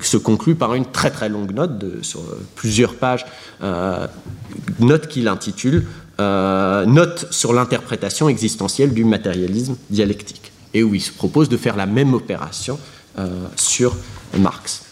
se 0.00 0.16
conclut 0.16 0.54
par 0.54 0.74
une 0.74 0.86
très 0.86 1.10
très 1.10 1.28
longue 1.28 1.52
note 1.52 1.78
de, 1.78 2.02
sur 2.02 2.22
plusieurs 2.54 2.94
pages, 2.94 3.26
note 4.78 5.08
qu'il 5.08 5.28
intitule 5.28 5.86
Note 6.18 7.26
sur 7.30 7.52
l'interprétation 7.52 8.28
existentielle 8.28 8.94
du 8.94 9.04
matérialisme 9.04 9.76
dialectique, 9.90 10.52
et 10.72 10.82
où 10.82 10.94
il 10.94 11.00
se 11.00 11.12
propose 11.12 11.48
de 11.48 11.56
faire 11.56 11.76
la 11.76 11.86
même 11.86 12.14
opération 12.14 12.78
sur 13.56 13.96
Marx. 14.38 14.82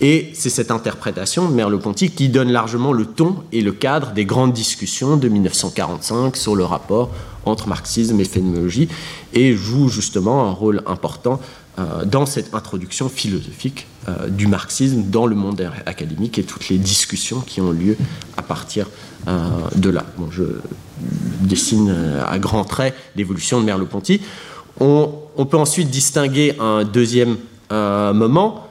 Et 0.00 0.30
c'est 0.34 0.50
cette 0.50 0.70
interprétation 0.70 1.48
de 1.48 1.54
Merleau-Ponty 1.54 2.10
qui 2.10 2.28
donne 2.28 2.52
largement 2.52 2.92
le 2.92 3.04
ton 3.04 3.36
et 3.50 3.62
le 3.62 3.72
cadre 3.72 4.12
des 4.12 4.24
grandes 4.24 4.52
discussions 4.52 5.16
de 5.16 5.28
1945 5.28 6.36
sur 6.36 6.54
le 6.54 6.64
rapport 6.64 7.10
entre 7.44 7.66
marxisme 7.66 8.20
et 8.20 8.24
phénoménologie 8.24 8.88
et 9.32 9.54
joue 9.54 9.88
justement 9.88 10.46
un 10.46 10.52
rôle 10.52 10.82
important 10.86 11.40
euh, 11.78 12.04
dans 12.04 12.26
cette 12.26 12.54
introduction 12.54 13.08
philosophique 13.08 13.86
euh, 14.08 14.28
du 14.28 14.46
marxisme 14.46 15.02
dans 15.02 15.26
le 15.26 15.34
monde 15.34 15.68
académique 15.86 16.38
et 16.38 16.44
toutes 16.44 16.68
les 16.68 16.78
discussions 16.78 17.40
qui 17.40 17.60
ont 17.60 17.72
lieu 17.72 17.96
à 18.36 18.42
partir 18.42 18.86
euh, 19.26 19.48
de 19.74 19.90
là. 19.90 20.04
je 20.30 20.44
dessine 21.40 21.94
à 22.26 22.38
grands 22.38 22.64
traits 22.64 22.94
l'évolution 23.16 23.60
de 23.60 23.64
Merleau-Ponty. 23.64 24.20
On, 24.80 25.10
on, 25.36 25.46
peut 25.46 25.56
ensuite 25.56 25.90
distinguer 25.90 26.54
un 26.60 26.84
deuxième 26.84 27.36
moment 27.70 28.68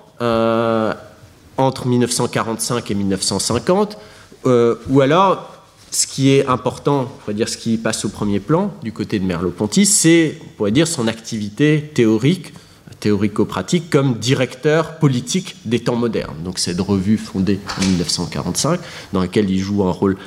entre 1.58 1.88
1945 1.88 2.92
et 2.92 2.94
1950, 2.94 3.98
euh, 4.46 4.76
ou 4.90 5.02
alors 5.02 5.58
ce 5.92 6.06
qui 6.06 6.32
est 6.32 6.46
important, 6.48 7.02
on 7.02 7.06
pourrait 7.06 7.34
dire 7.34 7.50
ce 7.50 7.58
qui 7.58 7.78
passe 7.78 8.06
au 8.06 8.10
premier 8.10 8.40
plan 8.40 8.74
du 8.84 8.92
côté 8.92 9.20
de 9.20 9.26
Merleau-Ponty, 9.26 9.86
c'est, 9.86 10.38
on 10.60 10.70
dire, 10.70 10.88
son 10.88 11.08
activité 11.08 11.92
théorique, 11.94 12.54
théorico-pratique, 13.00 13.90
comme 13.90 14.16
directeur 14.16 14.98
politique 15.00 15.56
des 15.66 15.80
temps 15.80 15.96
modernes. 15.96 16.38
Donc 16.44 16.60
cette 16.60 16.80
revue 16.80 17.18
fondée 17.18 17.60
en 17.80 17.86
1945, 17.86 18.80
dans 19.14 19.22
laquelle 19.22 19.50
il 19.50 19.60
joue 19.60 19.84
un 19.84 19.92
rôle 19.92 20.18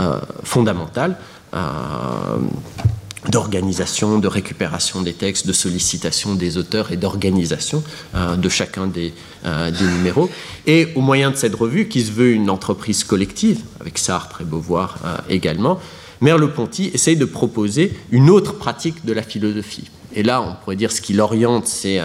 euh, 0.00 0.20
fondamental. 0.44 1.16
Euh, 1.54 1.58
d'organisation, 3.28 4.18
de 4.18 4.28
récupération 4.28 5.02
des 5.02 5.12
textes, 5.12 5.46
de 5.46 5.52
sollicitation 5.52 6.34
des 6.34 6.56
auteurs 6.56 6.92
et 6.92 6.96
d'organisation 6.96 7.82
euh, 8.14 8.36
de 8.36 8.48
chacun 8.48 8.90
euh, 9.44 9.70
des, 9.70 9.84
numéros. 9.84 10.30
Et 10.66 10.88
au 10.94 11.00
moyen 11.00 11.30
de 11.30 11.36
cette 11.36 11.54
revue, 11.54 11.88
qui 11.88 12.02
se 12.02 12.12
veut 12.12 12.32
une 12.32 12.48
entreprise 12.48 13.04
collective, 13.04 13.60
avec 13.80 13.98
Sartre 13.98 14.40
et 14.42 14.44
Beauvoir 14.44 14.98
euh, 15.04 15.16
également, 15.28 15.80
Merleau-Ponty 16.20 16.90
essaye 16.94 17.16
de 17.16 17.24
proposer 17.24 17.96
une 18.10 18.30
autre 18.30 18.54
pratique 18.54 19.04
de 19.04 19.12
la 19.12 19.22
philosophie. 19.22 19.90
Et 20.14 20.22
là, 20.22 20.40
on 20.42 20.54
pourrait 20.54 20.76
dire 20.76 20.90
ce 20.90 21.00
qui 21.00 21.12
l'oriente, 21.12 21.66
c'est 21.66 22.00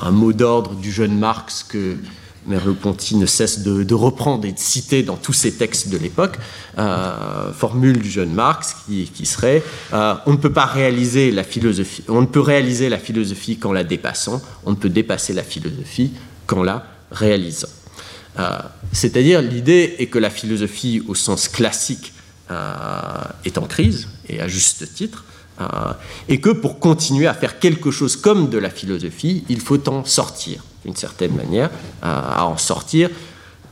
un, 0.00 0.10
mot 0.10 0.32
d'ordre 0.32 0.74
du 0.74 0.90
jeune 0.90 1.18
Marx 1.18 1.64
que 1.64 1.96
Merleau-Ponty 2.46 3.16
ne 3.16 3.26
cesse 3.26 3.60
de, 3.60 3.94
reprendre 3.94 4.46
et 4.46 4.52
de 4.52 4.58
citer 4.58 5.02
dans 5.02 5.16
tous 5.16 5.32
ses 5.32 5.52
textes 5.52 5.88
de 5.88 5.98
l'époque, 5.98 6.38
euh, 6.78 7.52
formule 7.52 7.98
du 7.98 8.10
jeune 8.10 8.32
Marx 8.32 8.76
qui, 8.86 9.26
serait 9.26 9.62
euh, 9.92 10.14
on 10.26 10.32
ne 10.32 10.36
peut 10.36 10.52
pas 10.52 10.66
réaliser 10.66 11.30
la 11.30 11.44
philosophie, 11.44 12.02
on 12.08 12.20
ne 12.20 12.26
peut 12.26 12.40
réaliser 12.40 12.88
la 12.88 12.98
philosophie 12.98 13.58
qu'en 13.58 13.72
la 13.72 13.84
dépassant, 13.84 14.42
on 14.64 14.70
ne 14.70 14.76
peut 14.76 14.88
dépasser 14.88 15.32
la 15.32 15.42
philosophie 15.42 16.12
qu'en 16.46 16.62
la 16.62 16.84
réalisant. 17.10 17.68
Euh, 18.38 18.58
c'est-à-dire 18.92 19.42
l'idée 19.42 19.96
est 19.98 20.06
que 20.06 20.18
la 20.18 20.30
philosophie 20.30 21.02
au 21.06 21.14
sens 21.14 21.48
classique 21.48 22.12
est 23.44 23.56
en 23.56 23.62
crise 23.62 24.08
et 24.28 24.42
à 24.42 24.46
juste 24.46 24.92
titre, 24.94 25.24
et 26.28 26.38
que 26.38 26.50
pour 26.50 26.80
continuer 26.80 27.26
à 27.26 27.32
faire 27.32 27.58
quelque 27.58 27.90
chose 27.90 28.14
comme 28.14 28.50
de 28.50 28.58
la 28.58 28.68
philosophie, 28.68 29.44
il 29.48 29.58
faut 29.58 29.88
en 29.88 30.04
sortir 30.04 30.62
d'une 30.84 30.96
certaine 30.96 31.34
manière, 31.34 31.70
à, 32.02 32.46
en 32.46 32.56
sortir. 32.56 33.10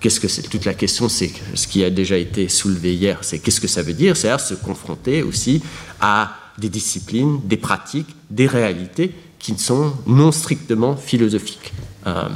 Qu'est-ce 0.00 0.20
que 0.20 0.28
c'est? 0.28 0.42
Toute 0.42 0.64
la 0.64 0.74
question, 0.74 1.08
c'est 1.08 1.30
ce 1.54 1.66
qui 1.66 1.84
a 1.84 1.90
déjà 1.90 2.16
été 2.16 2.48
soulevé 2.48 2.94
hier, 2.94 3.18
c'est 3.20 3.38
qu'est-ce 3.38 3.60
que 3.60 3.68
ça 3.68 3.82
veut 3.82 3.92
dire? 3.92 4.16
C'est-à-dire 4.16 4.40
se 4.40 4.54
confronter 4.54 5.22
aussi 5.22 5.62
à 6.00 6.36
des 6.58 6.68
disciplines, 6.68 7.40
des 7.44 7.56
pratiques, 7.56 8.14
des 8.30 8.46
réalités 8.46 9.14
qui 9.38 9.58
sont 9.58 9.92
non 10.06 10.30
strictement 10.32 10.96
philosophiques. 10.96 11.72
Euh, 12.06 12.28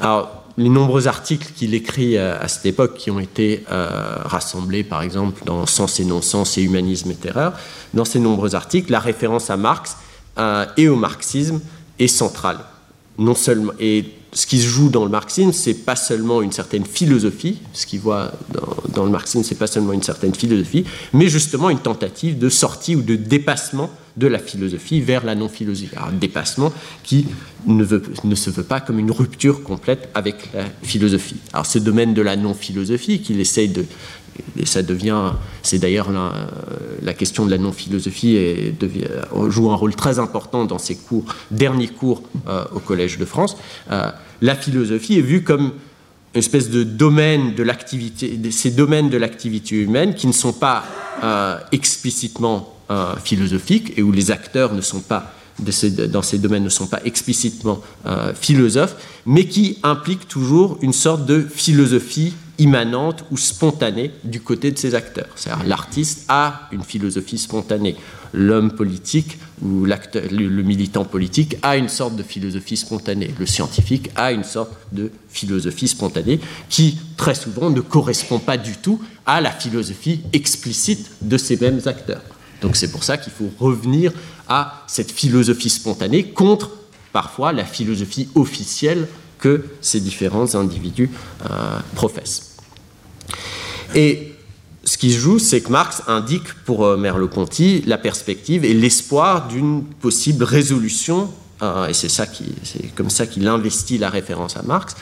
alors, 0.00 0.44
les 0.56 0.68
nombreux 0.68 1.08
articles 1.08 1.48
qu'il 1.54 1.74
écrit 1.74 2.16
euh, 2.16 2.38
à, 2.40 2.48
cette 2.48 2.66
époque, 2.66 2.96
qui 2.96 3.10
ont 3.10 3.18
été 3.20 3.64
euh, 3.70 4.16
rassemblés 4.24 4.84
par 4.84 5.02
exemple 5.02 5.42
dans 5.44 5.66
Sens 5.66 5.98
et 6.00 6.04
non-sens 6.04 6.58
et 6.58 6.62
Humanisme 6.62 7.10
et 7.10 7.14
Terreur, 7.14 7.52
dans 7.94 8.04
ces 8.04 8.20
nombreux 8.20 8.54
articles, 8.54 8.90
la 8.90 9.00
référence 9.00 9.50
à 9.50 9.56
Marx 9.56 9.96
et 10.78 10.88
au 10.88 10.96
marxisme 10.96 11.60
est 11.98 12.06
centrale 12.06 12.56
et 13.78 14.04
ce 14.32 14.46
qui 14.46 14.58
se 14.60 14.66
joue 14.66 14.88
dans 14.88 15.04
le 15.04 15.10
marxisme, 15.10 15.52
c'est 15.52 15.74
pas 15.74 15.96
seulement 15.96 16.40
une 16.40 16.52
certaine 16.52 16.84
philosophie, 16.84 17.58
ce 17.72 17.86
qu'il 17.86 18.00
voit 18.00 18.32
dans, 18.94 19.04
le 19.04 19.10
marxisme, 19.10 19.42
c'est 19.42 19.58
pas 19.58 19.66
seulement 19.66 19.92
une 19.92 20.02
certaine 20.02 20.34
philosophie, 20.34 20.84
mais 21.12 21.28
justement 21.28 21.68
une 21.68 21.78
tentative 21.78 22.38
de 22.38 22.48
sortie 22.48 22.96
ou 22.96 23.02
de 23.02 23.16
dépassement 23.16 23.90
de 24.16 24.26
la 24.26 24.38
philosophie 24.38 25.00
vers 25.00 25.24
la 25.24 25.34
non-philosophie. 25.34 25.94
Un 25.96 26.12
dépassement 26.12 26.72
qui 27.02 27.26
ne, 27.66 27.84
se 27.84 28.50
veut 28.50 28.62
pas 28.62 28.80
comme 28.80 28.98
une 28.98 29.10
rupture 29.10 29.62
complète 29.62 30.08
avec 30.14 30.52
la 30.52 30.64
philosophie. 30.82 31.36
Alors 31.52 31.66
ce 31.66 31.78
domaine 31.78 32.14
de 32.14 32.22
la 32.22 32.36
non-philosophie 32.36 33.20
qu'il 33.20 33.40
essaye 33.40 33.68
de 33.68 33.84
et 34.58 34.66
ça 34.66 34.82
devient, 34.82 35.32
c'est 35.62 35.78
d'ailleurs 35.78 36.08
la, 36.10 37.14
question 37.14 37.44
de 37.44 37.50
la 37.50 37.58
non-philosophie 37.58 38.36
et 38.36 38.74
joue 39.48 39.70
un 39.70 39.74
rôle 39.74 39.94
très 39.94 40.18
important 40.18 40.64
dans 40.64 40.78
ces 40.78 40.96
cours, 40.96 41.24
derniers 41.50 41.88
cours 41.88 42.22
euh, 42.48 42.64
au 42.74 42.78
Collège 42.78 43.18
de 43.18 43.24
France. 43.24 43.56
Euh, 43.90 44.10
la 44.40 44.54
philosophie 44.54 45.18
est 45.18 45.22
vue 45.22 45.42
comme 45.42 45.72
une 46.34 46.38
espèce 46.38 46.70
de 46.70 46.82
domaine 46.82 47.54
de 47.54 47.62
l'activité, 47.62 48.38
ces 48.50 48.70
domaines 48.70 49.10
de 49.10 49.18
l'activité 49.18 49.76
humaine 49.76 50.14
qui 50.14 50.26
ne 50.26 50.32
sont 50.32 50.54
pas 50.54 50.84
euh, 51.22 51.58
explicitement 51.72 52.71
philosophiques 53.24 53.94
et 53.96 54.02
où 54.02 54.12
les 54.12 54.30
acteurs 54.30 54.74
ne 54.74 54.80
sont 54.80 55.00
pas 55.00 55.34
dans 55.58 56.22
ces 56.22 56.38
domaines 56.38 56.64
ne 56.64 56.68
sont 56.70 56.86
pas 56.86 57.00
explicitement 57.04 57.80
philosophes, 58.34 58.96
mais 59.26 59.46
qui 59.46 59.78
impliquent 59.82 60.26
toujours 60.26 60.78
une 60.80 60.94
sorte 60.94 61.26
de 61.26 61.42
philosophie 61.42 62.34
immanente 62.58 63.24
ou 63.30 63.36
spontanée 63.36 64.12
du 64.24 64.40
côté 64.40 64.70
de 64.70 64.78
ses 64.78 64.94
acteurs. 64.94 65.28
C'est-à-dire 65.36 65.66
l'artiste 65.66 66.24
a 66.28 66.68
une 66.72 66.82
philosophie 66.82 67.38
spontanée. 67.38 67.96
L'homme 68.32 68.72
politique 68.72 69.38
ou 69.60 69.84
le 69.84 70.62
militant 70.62 71.04
politique 71.04 71.56
a 71.62 71.76
une 71.76 71.88
sorte 71.88 72.16
de 72.16 72.22
philosophie 72.22 72.76
spontanée. 72.78 73.34
Le 73.38 73.46
scientifique 73.46 74.10
a 74.16 74.32
une 74.32 74.44
sorte 74.44 74.72
de 74.90 75.10
philosophie 75.28 75.88
spontanée 75.88 76.40
qui, 76.70 76.98
très 77.16 77.34
souvent, 77.34 77.68
ne 77.68 77.80
correspond 77.80 78.38
pas 78.38 78.56
du 78.56 78.76
tout 78.76 79.00
à 79.26 79.40
la 79.40 79.50
philosophie 79.50 80.20
explicite 80.32 81.10
de 81.20 81.36
ces 81.36 81.58
mêmes 81.58 81.80
acteurs. 81.84 82.22
Donc 82.62 82.76
c'est 82.76 82.90
pour 82.90 83.04
ça 83.04 83.18
qu'il 83.18 83.32
faut 83.32 83.50
revenir 83.58 84.12
à 84.48 84.84
cette 84.86 85.10
philosophie 85.10 85.68
spontanée 85.68 86.24
contre 86.24 86.70
parfois 87.12 87.52
la 87.52 87.64
philosophie 87.64 88.28
officielle 88.34 89.06
que 89.38 89.64
ces 89.80 90.00
différents 90.00 90.54
individus 90.54 91.10
euh, 91.50 91.78
professent. 91.94 92.56
Et 93.94 94.32
ce 94.84 94.96
qui 94.96 95.12
se 95.12 95.18
joue, 95.18 95.38
c'est 95.38 95.60
que 95.60 95.70
Marx 95.70 96.02
indique 96.06 96.54
pour 96.64 96.84
euh, 96.84 96.96
Merleau-Ponty 96.96 97.82
la 97.86 97.98
perspective 97.98 98.64
et 98.64 98.72
l'espoir 98.72 99.48
d'une 99.48 99.84
possible 99.84 100.44
résolution 100.44 101.28
et 101.88 101.94
c'est 101.94 102.08
ça 102.08 102.26
qui, 102.26 102.46
c'est 102.64 102.92
comme 102.96 103.08
ça 103.08 103.24
qu'il 103.24 103.46
investit 103.46 103.96
la 103.96 104.10
référence 104.10 104.56
à 104.56 104.62
Marx, 104.62 104.96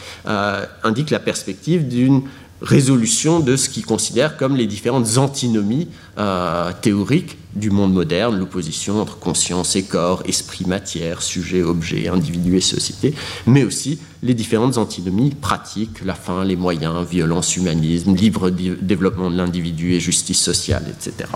indique 0.84 1.08
la 1.08 1.18
perspective 1.18 1.88
d'une 1.88 2.24
résolution 2.62 3.40
de 3.40 3.56
ce 3.56 3.68
qu'il 3.68 3.84
considère 3.84 4.36
comme 4.36 4.56
les 4.56 4.66
différentes 4.66 5.16
antinomies 5.16 5.88
euh, 6.18 6.72
théoriques 6.82 7.36
du 7.54 7.70
monde 7.70 7.92
moderne, 7.92 8.38
l'opposition 8.38 9.00
entre 9.00 9.18
conscience 9.18 9.74
et 9.76 9.82
corps, 9.82 10.22
esprit, 10.26 10.66
matière, 10.66 11.22
sujet, 11.22 11.62
objet, 11.62 12.08
individu 12.08 12.56
et 12.56 12.60
société, 12.60 13.14
mais 13.46 13.64
aussi 13.64 13.98
les 14.22 14.34
différentes 14.34 14.78
antinomies 14.78 15.30
pratiques, 15.30 16.04
la 16.04 16.14
fin, 16.14 16.44
les 16.44 16.56
moyens, 16.56 17.06
violence, 17.08 17.56
humanisme, 17.56 18.14
libre 18.14 18.50
développement 18.50 19.30
de 19.30 19.36
l'individu 19.36 19.94
et 19.94 20.00
justice 20.00 20.40
sociale, 20.40 20.84
etc. 20.88 21.28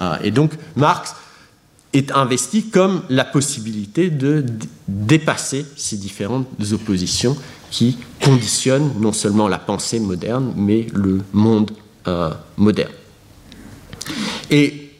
Euh, 0.00 0.16
et 0.24 0.30
donc 0.30 0.52
Marx 0.76 1.14
est 1.92 2.10
investi 2.10 2.70
comme 2.70 3.02
la 3.08 3.24
possibilité 3.24 4.10
de 4.10 4.44
dépasser 4.88 5.64
ces 5.76 5.96
différentes 5.96 6.48
oppositions 6.72 7.36
qui 7.74 7.98
conditionnent 8.22 8.92
non 9.00 9.12
seulement 9.12 9.48
la 9.48 9.58
pensée 9.58 9.98
moderne, 9.98 10.52
mais 10.56 10.86
le 10.94 11.22
monde 11.32 11.72
euh, 12.06 12.30
moderne. 12.56 12.92
Et 14.48 14.92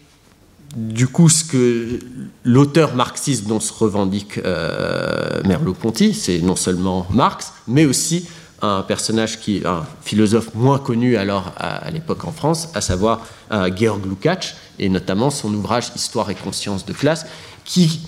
du 0.74 1.06
coup, 1.06 1.28
ce 1.28 1.44
que 1.44 2.00
l'auteur 2.42 2.96
marxiste 2.96 3.46
dont 3.46 3.60
se 3.60 3.72
revendique 3.72 4.38
euh, 4.38 5.40
Merleau-Ponty, 5.44 6.14
c'est 6.14 6.40
non 6.40 6.56
seulement 6.56 7.06
Marx, 7.10 7.52
mais 7.68 7.86
aussi 7.86 8.26
un 8.60 8.82
personnage 8.82 9.38
qui 9.38 9.58
est 9.58 9.66
un 9.66 9.86
philosophe 10.02 10.52
moins 10.56 10.80
connu 10.80 11.16
alors 11.16 11.52
à, 11.56 11.88
l'époque 11.92 12.24
en 12.24 12.32
France, 12.32 12.70
à 12.74 12.80
savoir 12.80 13.24
euh, 13.52 13.70
Georg 13.72 14.04
Lukács, 14.04 14.56
et 14.80 14.88
notamment 14.88 15.30
son 15.30 15.54
ouvrage 15.54 15.92
Histoire 15.94 16.28
et 16.28 16.34
conscience 16.34 16.84
de 16.84 16.92
classe, 16.92 17.24
qui 17.64 18.00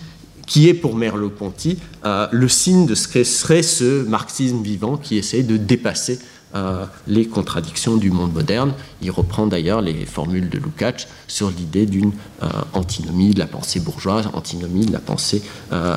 qui 0.46 0.68
est 0.68 0.74
pour 0.74 0.94
Merleau-Ponty 0.94 1.78
euh, 2.04 2.28
le 2.30 2.48
signe 2.48 2.86
de 2.86 2.94
ce 2.94 3.08
que 3.08 3.24
serait 3.24 3.62
ce 3.62 4.04
marxisme 4.04 4.62
vivant 4.62 4.96
qui 4.96 5.16
essaie 5.16 5.42
de 5.42 5.56
dépasser 5.56 6.20
euh, 6.54 6.86
les 7.06 7.26
contradictions 7.26 7.96
du 7.96 8.10
monde 8.10 8.32
moderne. 8.32 8.72
Il 9.02 9.10
reprend 9.10 9.46
d'ailleurs 9.46 9.82
les 9.82 10.06
formules 10.06 10.48
de 10.48 10.58
Lukács 10.58 11.08
sur 11.26 11.50
l'idée 11.50 11.84
d'une 11.84 12.12
euh, 12.42 12.48
antinomie 12.72 13.34
de 13.34 13.40
la 13.40 13.46
pensée 13.46 13.80
bourgeoise, 13.80 14.28
antinomie 14.32 14.86
de 14.86 14.92
la 14.92 15.00
pensée 15.00 15.42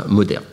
moderne. 0.08 0.44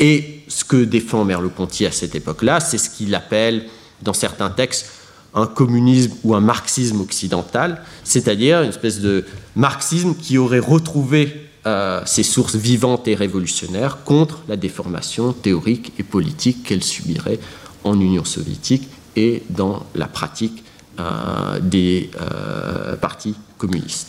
Et 0.00 0.42
ce 0.48 0.64
que 0.64 0.82
défend 0.82 1.24
Merleau-Ponty 1.24 1.86
à 1.86 1.92
cette 1.92 2.14
époque-là, 2.14 2.60
c'est 2.60 2.78
ce 2.78 2.90
qu'il 2.90 3.14
appelle, 3.14 3.66
dans 4.02 4.12
certains 4.12 4.50
textes, 4.50 4.90
un 5.34 5.46
communisme 5.46 6.12
ou 6.24 6.34
un 6.34 6.40
marxisme 6.40 7.00
occidental, 7.00 7.82
c'est-à-dire 8.04 8.62
une 8.62 8.70
espèce 8.70 9.00
de 9.00 9.24
marxisme 9.54 10.14
qui 10.14 10.36
aurait 10.36 10.58
retrouvé 10.58 11.48
euh, 11.64 12.00
ses 12.06 12.24
sources 12.24 12.56
vivantes 12.56 13.06
et 13.06 13.14
révolutionnaires 13.14 13.98
contre 14.02 14.40
la 14.48 14.56
déformation 14.56 15.32
théorique 15.32 15.92
et 15.96 16.02
politique 16.02 16.64
qu'elle 16.64 16.82
subirait 16.82 17.38
en 17.84 18.00
Union 18.00 18.24
soviétique 18.24 18.88
et 19.14 19.44
dans 19.48 19.86
la 19.94 20.08
pratique 20.08 20.64
euh, 20.98 21.60
des 21.60 22.10
euh, 22.20 22.96
partis 22.96 23.36
communistes. 23.58 24.08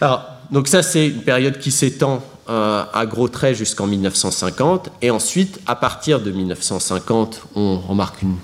Alors, 0.00 0.24
donc 0.52 0.68
ça, 0.68 0.84
c'est 0.84 1.08
une 1.08 1.22
période 1.22 1.58
qui 1.58 1.72
s'étend 1.72 2.22
à 2.48 3.06
gros 3.06 3.26
traits 3.26 3.56
jusqu'en 3.56 3.88
1950, 3.88 4.90
et 5.02 5.10
ensuite, 5.10 5.58
à 5.66 5.74
partir 5.74 6.20
de 6.20 6.30
1950, 6.30 7.42
on 7.56 7.76
remarque 7.76 8.22
une 8.22 8.36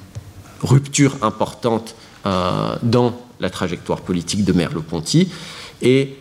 rupture 0.61 1.19
importante 1.23 1.95
dans 2.25 3.15
la 3.39 3.49
trajectoire 3.49 4.01
politique 4.01 4.45
de 4.45 4.53
Merleau-Ponty, 4.53 5.29
et 5.83 6.17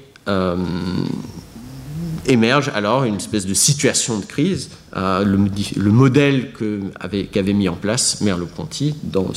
émerge 2.28 2.72
alors 2.74 3.04
une 3.04 3.16
espèce 3.16 3.46
de 3.46 3.54
situation 3.54 4.20
de 4.20 4.26
crise. 4.26 4.70
Euh, 4.96 5.24
le, 5.24 5.92
modèle 5.92 6.52
qu'avait 7.32 7.54
mis 7.54 7.70
en 7.70 7.76
place 7.76 8.22
Merleau-Ponty 8.22 8.96
dans, 9.04 9.34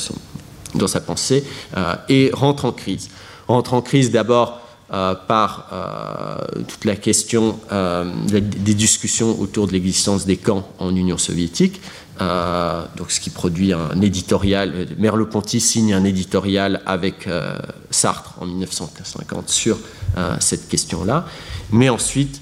sa 0.86 1.00
pensée 1.00 1.44
euh, 1.76 1.94
et 2.08 2.30
rentre 2.32 2.64
en 2.64 2.72
crise. 2.72 3.08
Rentre 3.46 3.74
en 3.74 3.82
crise 3.82 4.10
d'abord 4.10 4.60
euh, 4.92 5.14
par 5.14 5.70
toute 6.68 6.84
la 6.84 6.96
question 6.96 7.58
des 8.28 8.74
discussions 8.74 9.40
autour 9.40 9.66
de 9.66 9.72
l'existence 9.72 10.26
des 10.26 10.36
camps 10.36 10.68
en 10.78 10.94
Union 10.94 11.18
soviétique. 11.18 11.80
donc, 12.18 13.10
ce 13.10 13.20
qui 13.20 13.30
produit 13.30 13.72
un 13.72 14.00
éditorial. 14.00 14.86
Merleau-Ponty 14.98 15.60
signe 15.60 15.94
un 15.94 16.04
éditorial 16.04 16.82
avec 16.86 17.28
Sartre 17.90 18.34
en 18.40 18.46
1950 18.46 19.48
sur 19.48 19.78
cette 20.40 20.68
question-là. 20.68 21.26
Mais 21.72 21.88
ensuite, 21.88 22.40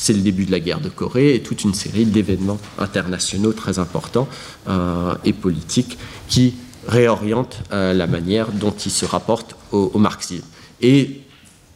c'est 0.00 0.14
le 0.14 0.20
début 0.20 0.46
de 0.46 0.50
la 0.50 0.60
guerre 0.60 0.80
de 0.80 0.88
Corée 0.88 1.34
et 1.34 1.42
toute 1.42 1.62
une 1.62 1.74
série 1.74 2.06
d'événements 2.06 2.58
internationaux 2.78 3.52
très 3.52 3.78
importants 3.78 4.28
euh, 4.66 5.14
et 5.26 5.34
politiques 5.34 5.98
qui 6.26 6.54
réorientent 6.88 7.58
euh, 7.72 7.92
la 7.92 8.06
manière 8.06 8.50
dont 8.50 8.70
il 8.70 8.90
se 8.90 9.04
rapporte 9.04 9.56
au, 9.72 9.98
marxisme. 9.98 10.46
Et 10.80 11.20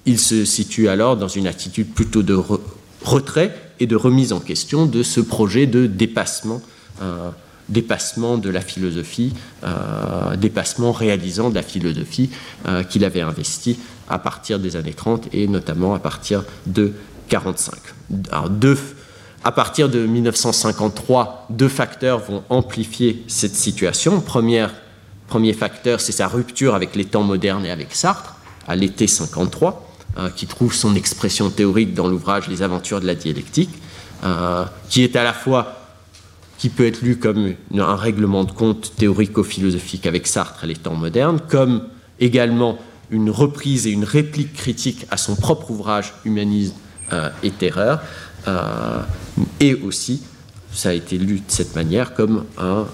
il 0.07 0.19
se 0.19 0.47
situe 0.47 0.89
alors 0.89 1.19
dans 1.19 1.29
une 1.29 1.47
attitude 1.47 1.89
plutôt 1.93 2.23
de 2.23 2.39
retrait 3.05 3.55
et 3.79 3.87
de 3.87 3.95
remise 3.95 4.33
en 4.33 4.41
question 4.41 4.87
de 4.87 5.03
ce 5.03 5.21
projet 5.21 5.67
de 5.67 5.87
dépassement, 5.87 6.63
euh, 7.03 7.29
dépassement 7.69 8.39
de 8.39 8.49
la 8.49 8.63
philosophie, 8.63 9.35
dépassement 10.39 10.93
réalisant 10.93 11.51
de 11.51 11.55
la 11.55 11.63
philosophie 11.63 12.29
qu'il 12.91 13.05
avait 13.05 13.23
investi 13.23 13.79
à 14.09 14.19
partir 14.19 14.59
des 14.59 14.77
années 14.77 14.93
30 14.93 15.29
et 15.33 15.49
notamment 15.49 15.95
à 15.95 15.99
partir 15.99 16.45
de 16.67 16.93
45. 17.29 17.75
Alors, 18.31 18.51
à 19.45 19.53
partir 19.53 19.91
de 19.91 20.07
1953, 20.07 21.49
deux 21.51 21.69
facteurs 21.69 22.19
vont 22.21 22.43
amplifier 22.49 23.23
cette 23.29 23.55
situation. 23.55 24.21
Premier, 24.23 24.67
premier 25.29 25.53
facteur, 25.53 26.01
c'est 26.01 26.13
sa 26.13 26.29
rupture 26.29 26.75
avec 26.75 26.97
les 26.97 27.05
temps 27.05 27.23
modernes 27.23 27.67
et 27.67 27.71
avec 27.71 27.95
Sartre, 27.95 28.37
à 28.67 28.75
l'été 28.75 29.07
53, 29.07 29.87
euh, 30.17 30.31
qui 30.31 30.47
trouve 30.47 30.73
son 30.73 30.95
expression 30.95 31.51
théorique 31.51 31.93
dans 31.93 32.09
l'ouvrage 32.09 32.49
Les 32.49 32.63
aventures 32.63 33.03
de 33.03 33.07
la 33.07 33.15
dialectique, 33.15 33.71
euh, 34.25 34.65
qui 34.89 35.05
est 35.05 35.15
à 35.15 35.25
la 35.25 35.35
fois 35.35 35.81
qui 36.57 36.71
peut 36.71 36.87
être 36.87 37.03
lu 37.03 37.19
comme 37.19 37.55
un 37.75 37.97
règlement 37.97 38.45
de 38.45 38.53
compte 38.53 38.93
théorico-philosophique 38.97 40.07
avec 40.07 40.27
Sartre 40.27 40.65
et 40.65 40.69
les 40.69 40.77
temps 40.77 40.95
modernes, 40.95 41.41
comme 41.51 41.83
également 42.19 42.79
une 43.11 43.29
reprise 43.29 43.87
et 43.87 43.91
une 43.91 44.05
réplique 44.05 44.55
critique 44.55 45.05
à 45.11 45.19
son 45.19 45.37
propre 45.37 45.71
ouvrage 45.71 46.15
Humanisme 46.25 46.77
et 47.43 47.51
terreur, 47.51 48.01
euh, 48.49 49.01
et 49.61 49.75
aussi, 49.75 50.23
ça 50.73 50.91
a 50.91 50.93
été 50.93 51.19
lu 51.19 51.37
de 51.37 51.45
cette 51.49 51.75
manière, 51.75 52.15
comme 52.15 52.45
un, 52.59 52.87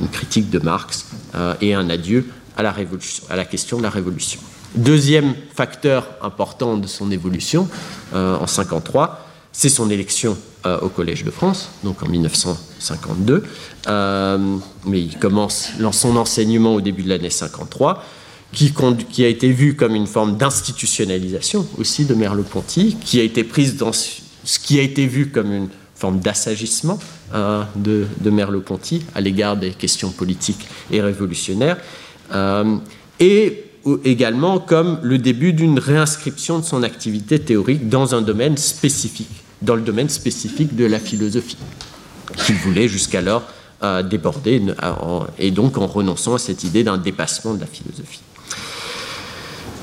une 0.00 0.08
critique 0.08 0.50
de 0.50 0.58
Marx 0.58 1.06
euh, 1.34 1.54
et 1.60 1.74
un 1.74 1.88
adieu 1.88 2.26
à 2.56 2.62
la, 2.62 2.72
révolution, 2.72 3.24
à 3.30 3.36
la 3.36 3.44
question 3.44 3.78
de 3.78 3.82
la 3.82 3.90
révolution. 3.90 4.40
Deuxième 4.74 5.34
facteur 5.54 6.08
important 6.20 6.76
de 6.76 6.86
son 6.86 7.10
évolution 7.10 7.68
en 8.12 8.44
1953, 8.44 9.24
c'est 9.52 9.68
son 9.68 9.88
élection 9.88 10.36
au 10.82 10.88
Collège 10.88 11.24
de 11.24 11.30
France, 11.30 11.70
donc 11.84 12.02
en 12.02 12.08
1952. 12.08 13.44
mais 13.86 15.00
il 15.00 15.16
commence 15.18 15.70
son 15.92 16.16
enseignement 16.16 16.74
au 16.74 16.82
début 16.82 17.02
de 17.02 17.08
l'année 17.08 17.30
53 17.30 18.04
qui, 18.52 19.24
a 19.24 19.28
été 19.28 19.52
vu 19.52 19.74
comme 19.76 19.94
une 19.94 20.06
forme 20.06 20.36
d'institutionnalisation 20.36 21.66
aussi 21.78 22.04
de 22.04 22.14
Merleau-Ponty, 22.14 22.96
qui 23.04 23.20
a 23.20 23.22
été 23.22 23.44
prise 23.44 23.76
dans 23.76 23.92
ce 23.92 24.58
qui 24.58 24.78
a 24.78 24.82
été 24.82 25.06
vu 25.06 25.28
comme 25.28 25.52
une 25.52 25.68
forme 25.94 26.20
d'assagissement 26.20 26.98
euh, 27.34 27.64
de, 27.76 28.06
Merleau-Ponty 28.30 29.02
à 29.14 29.20
l'égard 29.20 29.56
des 29.56 29.70
questions 29.70 30.10
politiques 30.10 30.66
et 30.90 31.00
révolutionnaires, 31.00 31.76
euh, 32.32 32.76
et 33.20 33.64
également 34.04 34.58
comme 34.58 35.00
le 35.02 35.18
début 35.18 35.52
d'une 35.52 35.78
réinscription 35.78 36.58
de 36.58 36.64
son 36.64 36.82
activité 36.82 37.38
théorique 37.38 37.88
dans 37.88 38.14
un 38.14 38.22
domaine 38.22 38.56
spécifique, 38.56 39.30
dans 39.60 39.74
le 39.74 39.82
domaine 39.82 40.08
spécifique 40.08 40.76
de 40.76 40.84
la 40.84 41.00
philosophie, 41.00 41.58
qu'il 42.46 42.56
voulait 42.56 42.88
jusqu'alors 42.88 43.42
euh, 43.82 44.02
déborder, 44.02 44.62
et 45.38 45.50
donc 45.50 45.78
en 45.78 45.86
renonçant 45.86 46.34
à 46.34 46.38
cette 46.38 46.64
idée 46.64 46.84
d'un 46.84 46.98
dépassement 46.98 47.54
de 47.54 47.60
la 47.60 47.66
philosophie. 47.66 48.20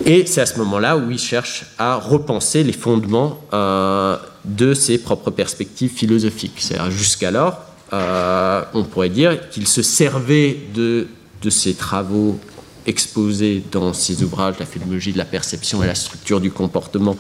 Et 0.03 0.25
c'est 0.25 0.41
à 0.41 0.45
ce 0.45 0.57
moment-là 0.57 0.97
où 0.97 1.09
il 1.09 1.19
cherche 1.19 1.65
à 1.77 1.95
repenser 1.95 2.63
les 2.63 2.73
fondements 2.73 3.39
euh, 3.53 4.17
de 4.43 4.73
ses 4.73 4.97
propres 4.97 5.31
perspectives 5.31 5.91
philosophiques. 5.91 6.61
Jusqu'alors, 6.89 7.61
euh, 7.93 8.61
on 8.73 8.83
pourrait 8.83 9.09
dire 9.09 9.49
qu'il 9.49 9.67
se 9.67 9.81
servait 9.81 10.57
de, 10.73 11.07
de 11.41 11.49
ses 11.49 11.75
travaux 11.75 12.37
exposés 12.85 13.63
dans 13.71 13.93
ses 13.93 14.21
ouvrages, 14.21 14.55
La 14.59 14.65
philologie 14.65 15.13
de 15.13 15.17
la 15.17 15.25
perception 15.25 15.81
et 15.81 15.87
la 15.87 15.95
structure 15.95 16.41
du 16.41 16.51
comportement, 16.51 17.15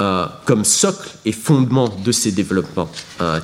euh, 0.00 0.26
comme 0.44 0.64
socle 0.64 1.08
et 1.24 1.32
fondement 1.32 1.88
de 1.88 2.12
ses 2.12 2.32
développements 2.32 2.90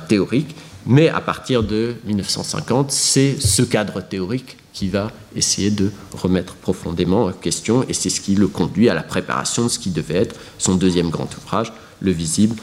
théoriques. 0.07 0.55
Mais 0.85 1.09
à 1.09 1.21
partir 1.21 1.63
de 1.63 1.95
1950, 2.05 2.91
c'est 2.91 3.39
ce 3.39 3.61
cadre 3.61 4.01
théorique 4.01 4.57
qui 4.79 4.87
va 4.87 5.11
essayer 5.35 5.71
de 5.71 5.91
remettre 6.13 6.55
profondément 6.55 7.25
en 7.25 7.33
question, 7.33 7.83
et 7.89 7.93
c'est 7.93 8.09
ce 8.09 8.21
qui 8.21 8.33
le 8.35 8.47
conduit 8.47 8.87
à 8.89 8.93
la 8.93 9.03
préparation 9.03 9.65
de 9.65 9.67
ce 9.67 9.77
qui 9.77 9.89
devait 9.89 10.15
être 10.15 10.37
son 10.57 10.75
deuxième 10.75 11.09
grand 11.09 11.27
ouvrage, 11.35 11.73
Le 11.99 12.11
visible 12.11 12.55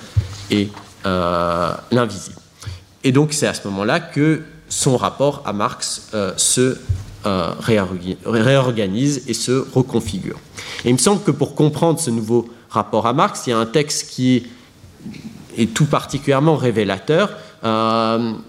et 0.51 0.71
euh, 1.05 1.75
l'invisible. 1.91 2.37
et 3.05 3.13
donc 3.13 3.35
c'est 3.35 3.47
à 3.47 3.53
ce 3.53 3.69
moment-là 3.69 4.01
que 4.01 4.41
son 4.71 4.97
rapport 4.97 5.43
à 5.45 5.53
Marx 5.53 6.11
se 6.39 6.79
réorganise 8.25 9.23
et 9.27 9.35
se 9.35 9.67
reconfigure. 9.75 10.39
Et 10.85 10.89
il 10.89 10.95
me 10.95 10.99
semble 10.99 11.23
que 11.23 11.33
pour 11.33 11.55
comprendre 11.55 12.01
ce 12.01 12.11
nouveau 12.11 12.49
rapport 12.71 13.07
à 13.07 13.13
Marx, 13.13 13.43
il 13.47 13.51
y 13.51 13.53
a 13.53 13.59
un 13.59 13.67
texte 13.67 14.09
qui 14.11 14.47
est 15.59 15.75
tout 15.75 15.85
particulièrement 15.85 16.57
révélateur. 16.57 17.37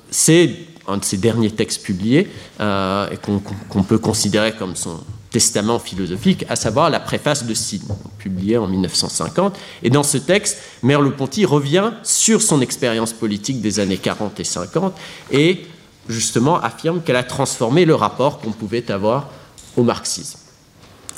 c'est 0.09 0.55
un 0.87 0.97
de 0.97 1.05
ses 1.05 1.17
derniers 1.17 1.51
textes 1.51 1.83
publiés 1.83 2.29
euh, 2.59 3.09
et 3.09 3.17
qu'on 3.17 3.83
peut 3.83 3.97
considérer 3.97 4.53
comme 4.53 4.75
son 4.75 4.99
testament 5.29 5.77
philosophique, 5.77 6.45
à 6.49 6.55
savoir 6.55 6.89
la 6.89 6.99
préface 6.99 7.45
de 7.45 7.53
Sid, 7.53 7.83
publiée 8.17 8.57
en 8.57 8.67
1950. 8.67 9.55
Et 9.83 9.89
dans 9.89 10.03
ce 10.03 10.17
texte, 10.17 10.57
Merleau-Ponty 10.83 11.45
revient 11.45 11.91
sur 12.03 12.41
son 12.41 12.61
expérience 12.61 13.11
politique 13.11 13.61
des 13.61 13.79
années 13.79 13.97
40 13.97 14.39
et 14.39 14.45
50 14.45 14.93
et 15.31 15.65
justement 16.07 16.57
affirme 16.59 17.01
qu'elle 17.01 17.17
a 17.17 17.23
transformé 17.23 17.83
le 17.83 17.93
rapport 17.93 18.39
qu'on 18.39 18.53
pouvait 18.53 18.89
avoir 18.89 19.29
au 19.75 19.83
marxisme. 19.83 20.39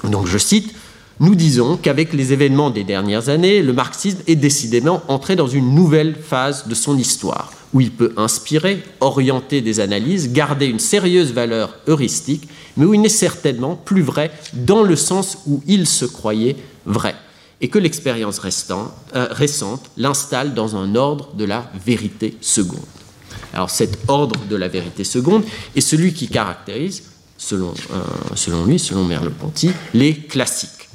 Donc 0.03 0.25
je 0.25 0.39
cite, 0.39 0.73
nous 1.19 1.35
disons 1.35 1.77
qu'avec 1.77 2.13
les 2.13 2.33
événements 2.33 2.71
des 2.71 2.83
dernières 2.83 3.29
années, 3.29 3.61
le 3.61 3.73
marxisme 3.73 4.19
est 4.25 4.35
décidément 4.35 5.03
entré 5.07 5.35
dans 5.35 5.47
une 5.47 5.75
nouvelle 5.75 6.15
phase 6.15 6.67
de 6.67 6.73
son 6.73 6.97
histoire 6.97 7.51
où 7.73 7.81
il 7.81 7.91
peut 7.91 8.13
inspirer, 8.17 8.83
orienter 8.99 9.61
des 9.61 9.79
analyses, 9.79 10.31
garder 10.31 10.65
une 10.65 10.79
sérieuse 10.79 11.33
valeur 11.33 11.75
heuristique, 11.87 12.47
mais 12.77 12.85
où 12.85 12.93
il 12.93 13.01
n'est 13.01 13.09
certainement 13.09 13.75
plus 13.75 14.01
vrai 14.01 14.31
dans 14.53 14.83
le 14.83 14.95
sens 14.95 15.39
où 15.45 15.61
il 15.67 15.87
se 15.87 16.05
croyait 16.05 16.55
vrai, 16.85 17.15
et 17.61 17.67
que 17.67 17.77
l'expérience 17.77 18.41
euh, 18.43 19.27
récente 19.31 19.91
l'installe 19.97 20.53
dans 20.53 20.75
un 20.75 20.95
ordre 20.95 21.33
de 21.35 21.45
la 21.45 21.69
vérité 21.85 22.37
seconde. 22.41 22.79
Alors 23.53 23.69
cet 23.69 23.99
ordre 24.07 24.39
de 24.49 24.55
la 24.55 24.67
vérité 24.67 25.03
seconde 25.03 25.43
est 25.75 25.81
celui 25.81 26.13
qui 26.13 26.27
caractérise, 26.27 27.03
selon, 27.37 27.73
euh, 27.93 28.01
selon 28.35 28.65
lui, 28.65 28.79
selon 28.79 29.05
Merleau-Ponty, 29.05 29.71
les 29.93 30.15
classiques. 30.15 30.89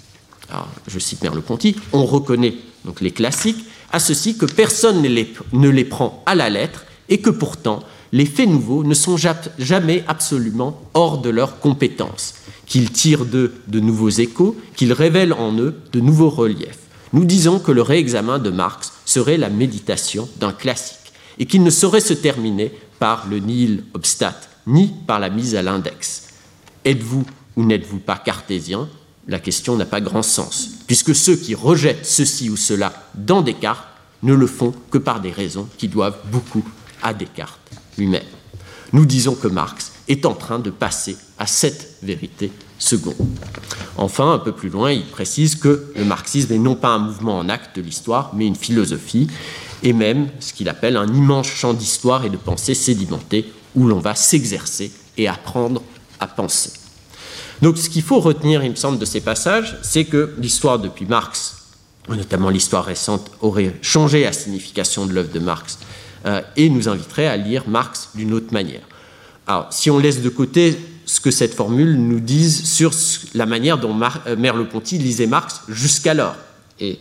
Alors, 0.50 0.68
je 0.86 0.98
cite 0.98 1.22
Merleau-Ponty, 1.22 1.76
on 1.92 2.04
reconnaît 2.04 2.54
donc 2.84 3.00
les 3.00 3.10
classiques 3.10 3.64
à 3.94 4.00
ceci 4.00 4.36
que 4.36 4.44
personne 4.44 5.02
ne 5.02 5.68
les, 5.68 5.84
prend 5.84 6.20
à 6.26 6.34
la 6.34 6.50
lettre 6.50 6.84
et 7.08 7.18
que 7.18 7.30
pourtant 7.30 7.84
les 8.10 8.26
faits 8.26 8.48
nouveaux 8.48 8.82
ne 8.82 8.92
sont 8.92 9.16
jamais 9.16 10.02
absolument 10.08 10.82
hors 10.94 11.18
de 11.18 11.30
leurs 11.30 11.60
compétences, 11.60 12.34
qu'ils 12.66 12.90
tirent 12.90 13.24
d'eux 13.24 13.54
de 13.68 13.78
nouveaux 13.78 14.10
échos, 14.10 14.56
qu'ils 14.74 14.92
révèlent 14.92 15.32
en 15.32 15.56
eux 15.58 15.76
de 15.92 16.00
nouveaux 16.00 16.28
reliefs. 16.28 16.80
Nous 17.12 17.24
disons 17.24 17.60
que 17.60 17.70
le 17.70 17.82
réexamen 17.82 18.40
de 18.40 18.50
Marx 18.50 18.92
serait 19.04 19.36
la 19.36 19.48
méditation 19.48 20.28
d'un 20.40 20.52
classique 20.52 21.12
et 21.38 21.46
qu'il 21.46 21.62
ne 21.62 21.70
saurait 21.70 22.00
se 22.00 22.14
terminer 22.14 22.72
par 22.98 23.28
le 23.30 23.38
nihil 23.38 23.84
obstat, 23.94 24.40
ni 24.66 24.92
par 25.06 25.20
la 25.20 25.30
mise 25.30 25.54
à 25.54 25.62
l'index. 25.62 26.30
Êtes-vous 26.84 27.24
ou 27.54 27.64
n'êtes-vous 27.64 28.00
pas 28.00 28.16
cartésien? 28.16 28.88
La 29.28 29.38
question 29.38 29.76
n'a 29.76 29.86
pas 29.86 30.00
grand 30.00 30.22
sens, 30.22 30.70
puisque 30.86 31.14
ceux 31.14 31.36
qui 31.36 31.54
rejettent 31.54 32.06
ceci 32.06 32.50
ou 32.50 32.56
cela 32.56 32.92
dans 33.14 33.42
Descartes 33.42 33.88
ne 34.22 34.34
le 34.34 34.46
font 34.46 34.74
que 34.90 34.98
par 34.98 35.20
des 35.20 35.30
raisons 35.30 35.68
qui 35.78 35.88
doivent 35.88 36.18
beaucoup 36.30 36.64
à 37.02 37.14
Descartes 37.14 37.58
lui-même. 37.98 38.22
Nous 38.92 39.06
disons 39.06 39.34
que 39.34 39.48
Marx 39.48 39.92
est 40.08 40.26
en 40.26 40.34
train 40.34 40.58
de 40.58 40.70
passer 40.70 41.16
à 41.38 41.46
cette 41.46 41.96
vérité 42.02 42.52
seconde. 42.78 43.14
Enfin, 43.96 44.32
un 44.32 44.38
peu 44.38 44.52
plus 44.52 44.68
loin, 44.68 44.92
il 44.92 45.04
précise 45.04 45.56
que 45.56 45.92
le 45.96 46.04
marxisme 46.04 46.52
n'est 46.52 46.58
non 46.58 46.74
pas 46.74 46.90
un 46.90 46.98
mouvement 46.98 47.38
en 47.38 47.48
acte 47.48 47.76
de 47.76 47.82
l'histoire, 47.82 48.32
mais 48.34 48.46
une 48.46 48.56
philosophie, 48.56 49.28
et 49.82 49.92
même 49.92 50.28
ce 50.40 50.52
qu'il 50.52 50.68
appelle 50.68 50.96
un 50.96 51.08
immense 51.08 51.46
champ 51.46 51.74
d'histoire 51.74 52.24
et 52.24 52.30
de 52.30 52.36
pensée 52.36 52.74
sédimentée 52.74 53.52
où 53.74 53.86
l'on 53.86 54.00
va 54.00 54.14
s'exercer 54.14 54.92
et 55.16 55.28
apprendre 55.28 55.82
à 56.20 56.26
penser. 56.26 56.70
Donc 57.62 57.78
ce 57.78 57.88
qu'il 57.88 58.02
faut 58.02 58.20
retenir, 58.20 58.62
il 58.64 58.70
me 58.70 58.76
semble, 58.76 58.98
de 58.98 59.04
ces 59.04 59.20
passages, 59.20 59.78
c'est 59.82 60.04
que 60.04 60.34
l'histoire 60.38 60.78
depuis 60.78 61.06
Marx, 61.06 61.56
notamment 62.08 62.50
l'histoire 62.50 62.84
récente, 62.84 63.30
aurait 63.40 63.74
changé 63.82 64.24
la 64.24 64.32
signification 64.32 65.06
de 65.06 65.12
l'œuvre 65.12 65.32
de 65.32 65.38
Marx 65.38 65.78
euh, 66.26 66.42
et 66.56 66.68
nous 66.68 66.88
inviterait 66.88 67.26
à 67.26 67.36
lire 67.36 67.64
Marx 67.68 68.10
d'une 68.14 68.32
autre 68.32 68.52
manière. 68.52 68.82
Alors, 69.46 69.68
si 69.70 69.90
on 69.90 69.98
laisse 69.98 70.22
de 70.22 70.28
côté 70.28 70.78
ce 71.06 71.20
que 71.20 71.30
cette 71.30 71.54
formule 71.54 71.96
nous 71.96 72.20
dise 72.20 72.64
sur 72.64 72.92
la 73.34 73.46
manière 73.46 73.78
dont 73.78 73.98
euh, 74.26 74.36
Merleau-Ponty 74.36 74.98
lisait 74.98 75.26
Marx 75.26 75.60
jusqu'alors, 75.68 76.36
et 76.80 76.98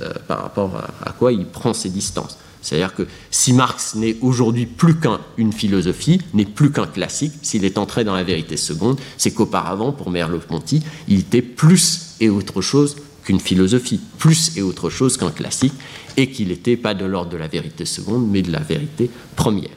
euh, 0.00 0.12
par 0.26 0.42
rapport 0.42 0.72
à, 1.04 1.12
quoi 1.12 1.32
il 1.32 1.44
prend 1.46 1.74
ses 1.74 1.90
distances. 1.90 2.38
C'est-à-dire 2.64 2.94
que 2.94 3.06
si 3.30 3.52
Marx 3.52 3.94
n'est 3.94 4.16
aujourd'hui 4.22 4.64
plus 4.64 4.96
qu'une 4.96 5.52
philosophie, 5.52 6.20
n'est 6.32 6.46
plus 6.46 6.72
qu'un 6.72 6.86
classique, 6.86 7.34
s'il 7.42 7.64
est 7.64 7.76
entré 7.76 8.04
dans 8.04 8.14
la 8.14 8.24
vérité 8.24 8.56
seconde, 8.56 8.98
c'est 9.18 9.32
qu'auparavant, 9.32 9.92
pour 9.92 10.10
Merleau-Ponty, 10.10 10.82
il 11.06 11.20
était 11.20 11.42
plus 11.42 12.16
et 12.20 12.30
autre 12.30 12.62
chose 12.62 12.96
qu'une 13.22 13.38
philosophie, 13.38 14.00
plus 14.18 14.56
et 14.56 14.62
autre 14.62 14.88
chose 14.88 15.18
qu'un 15.18 15.30
classique, 15.30 15.74
et 16.16 16.30
qu'il 16.30 16.48
n'était 16.48 16.78
pas 16.78 16.94
de 16.94 17.04
l'ordre 17.04 17.30
de 17.30 17.36
la 17.36 17.48
vérité 17.48 17.84
seconde, 17.84 18.28
mais 18.30 18.40
de 18.40 18.50
la 18.50 18.60
vérité 18.60 19.10
première. 19.36 19.76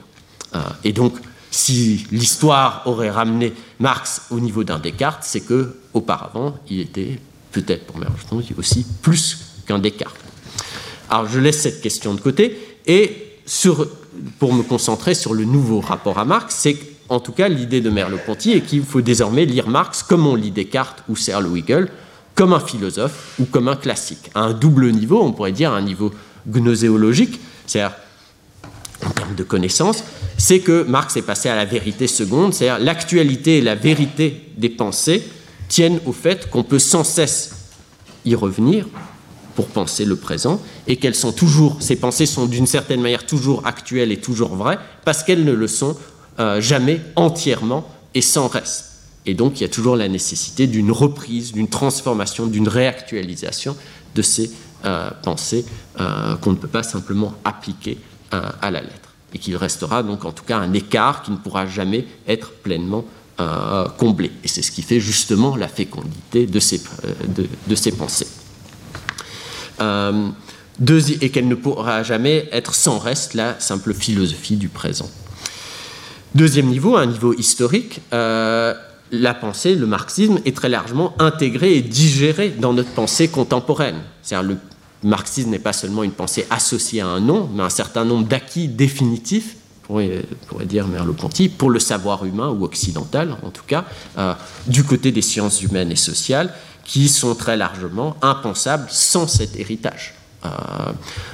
Euh, 0.54 0.60
et 0.82 0.92
donc, 0.92 1.14
si 1.50 2.06
l'histoire 2.10 2.82
aurait 2.86 3.10
ramené 3.10 3.52
Marx 3.80 4.22
au 4.30 4.40
niveau 4.40 4.64
d'un 4.64 4.78
Descartes, 4.78 5.24
c'est 5.24 5.40
que 5.40 5.76
auparavant, 5.92 6.56
il 6.70 6.80
était 6.80 7.20
peut-être 7.52 7.84
pour 7.84 7.98
Merleau-Ponty 7.98 8.54
aussi 8.56 8.86
plus 9.02 9.38
qu'un 9.66 9.78
Descartes. 9.78 10.16
Alors, 11.10 11.28
je 11.28 11.38
laisse 11.38 11.60
cette 11.60 11.80
question 11.80 12.14
de 12.14 12.20
côté 12.20 12.67
et 12.88 13.24
pour 14.38 14.52
me 14.52 14.62
concentrer 14.62 15.14
sur 15.14 15.34
le 15.34 15.44
nouveau 15.44 15.80
rapport 15.80 16.18
à 16.18 16.24
Marx, 16.24 16.56
c'est 16.58 16.76
en 17.08 17.20
tout 17.20 17.32
cas 17.32 17.48
l'idée 17.48 17.80
de 17.80 17.90
Merleau-Ponty 17.90 18.52
et 18.52 18.60
qu'il 18.62 18.82
faut 18.82 19.00
désormais 19.00 19.44
lire 19.44 19.68
Marx 19.68 20.02
comme 20.02 20.26
on 20.26 20.34
lit 20.34 20.50
Descartes 20.50 21.04
ou 21.08 21.14
Serle 21.14 21.46
Wiggle, 21.46 21.88
comme 22.34 22.52
un 22.52 22.60
philosophe 22.60 23.34
ou 23.38 23.44
comme 23.44 23.68
un 23.68 23.76
classique, 23.76 24.30
à 24.34 24.40
un 24.40 24.52
double 24.52 24.90
niveau, 24.90 25.22
on 25.22 25.32
pourrait 25.32 25.52
dire 25.52 25.72
un 25.72 25.82
niveau 25.82 26.12
gnoséologique, 26.48 27.40
c'est-à-dire 27.66 27.96
en 29.04 29.10
termes 29.10 29.34
de 29.34 29.44
connaissances, 29.44 30.02
c'est 30.36 30.60
que 30.60 30.82
Marx 30.82 31.16
est 31.16 31.22
passé 31.22 31.48
à 31.48 31.56
la 31.56 31.64
vérité 31.64 32.06
seconde, 32.06 32.54
c'est-à-dire 32.54 32.84
l'actualité 32.84 33.58
et 33.58 33.60
la 33.60 33.74
vérité 33.74 34.50
des 34.56 34.68
pensées 34.68 35.22
tiennent 35.68 36.00
au 36.06 36.12
fait 36.12 36.50
qu'on 36.50 36.64
peut 36.64 36.78
sans 36.78 37.04
cesse 37.04 37.54
y 38.24 38.34
revenir, 38.34 38.86
pour 39.58 39.66
penser 39.66 40.04
le 40.04 40.14
présent 40.14 40.62
et 40.86 40.98
qu'elles 40.98 41.16
sont 41.16 41.32
toujours, 41.32 41.78
ces 41.80 41.96
pensées 41.96 42.26
sont 42.26 42.46
d'une 42.46 42.68
certaine 42.68 43.00
manière 43.00 43.26
toujours 43.26 43.66
actuelles 43.66 44.12
et 44.12 44.18
toujours 44.18 44.54
vraies 44.54 44.78
parce 45.04 45.24
qu'elles 45.24 45.44
ne 45.44 45.50
le 45.50 45.66
sont 45.66 45.96
euh, 46.38 46.60
jamais 46.60 47.00
entièrement 47.16 47.90
et 48.14 48.22
sans 48.22 48.46
reste. 48.46 48.84
Et 49.26 49.34
donc 49.34 49.58
il 49.58 49.62
y 49.62 49.66
a 49.66 49.68
toujours 49.68 49.96
la 49.96 50.06
nécessité 50.06 50.68
d'une 50.68 50.92
reprise, 50.92 51.50
d'une 51.52 51.66
transformation, 51.66 52.46
d'une 52.46 52.68
réactualisation 52.68 53.76
de 54.14 54.22
ces 54.22 54.52
euh, 54.84 55.10
pensées 55.24 55.66
euh, 55.98 56.36
qu'on 56.36 56.52
ne 56.52 56.56
peut 56.56 56.68
pas 56.68 56.84
simplement 56.84 57.34
appliquer 57.44 57.98
à 58.30 58.70
la 58.70 58.80
lettre. 58.80 59.10
Et 59.34 59.40
qu'il 59.40 59.56
restera 59.56 60.04
donc 60.04 60.24
en 60.24 60.30
tout 60.30 60.44
cas 60.44 60.58
un 60.58 60.72
écart 60.72 61.22
qui 61.22 61.32
ne 61.32 61.36
pourra 61.36 61.66
jamais 61.66 62.06
être 62.28 62.52
pleinement 62.52 63.04
comblé. 63.96 64.30
Et 64.44 64.48
c'est 64.48 64.62
ce 64.62 64.70
qui 64.70 64.82
fait 64.82 65.00
justement 65.00 65.56
la 65.56 65.68
fécondité 65.68 66.46
de 66.46 66.60
ces, 66.60 66.80
de 67.68 67.74
ces 67.74 67.92
pensées. 67.92 68.26
Euh, 69.80 70.28
et 71.20 71.30
qu'elle 71.30 71.48
ne 71.48 71.56
pourra 71.56 72.02
jamais 72.04 72.48
être 72.52 72.74
sans 72.74 72.98
reste 72.98 73.34
la 73.34 73.58
simple 73.58 73.92
philosophie 73.92 74.56
du 74.56 74.68
présent. 74.68 75.10
Deuxième 76.34 76.66
niveau, 76.66 76.96
un 76.96 77.06
niveau 77.06 77.34
historique, 77.34 78.00
euh, 78.12 78.74
la 79.10 79.34
pensée, 79.34 79.74
le 79.74 79.86
marxisme, 79.86 80.38
est 80.44 80.54
très 80.54 80.68
largement 80.68 81.14
intégré 81.18 81.74
et 81.74 81.82
digéré 81.82 82.50
dans 82.50 82.72
notre 82.72 82.90
pensée 82.90 83.28
contemporaine. 83.28 83.96
C'est-à-dire 84.22 84.50
le 84.50 85.08
marxisme 85.08 85.50
n'est 85.50 85.58
pas 85.58 85.72
seulement 85.72 86.04
une 86.04 86.12
pensée 86.12 86.46
associée 86.50 87.00
à 87.00 87.06
un 87.06 87.20
nom, 87.20 87.48
mais 87.52 87.62
un 87.62 87.70
certain 87.70 88.04
nombre 88.04 88.28
d'acquis 88.28 88.68
définitifs, 88.68 89.56
pourrait, 89.82 90.22
pourrait 90.48 90.66
dire 90.66 90.86
Merleau-Ponty, 90.86 91.48
pour 91.48 91.70
le 91.70 91.80
savoir 91.80 92.24
humain 92.24 92.50
ou 92.50 92.64
occidental 92.64 93.36
en 93.42 93.50
tout 93.50 93.64
cas, 93.66 93.84
euh, 94.18 94.34
du 94.66 94.84
côté 94.84 95.12
des 95.12 95.22
sciences 95.22 95.62
humaines 95.62 95.90
et 95.90 95.96
sociales, 95.96 96.52
qui 96.88 97.08
sont 97.08 97.34
très 97.36 97.56
largement 97.56 98.16
impensables 98.22 98.86
sans 98.88 99.28
cet 99.28 99.54
héritage. 99.56 100.14
Euh, 100.44 100.48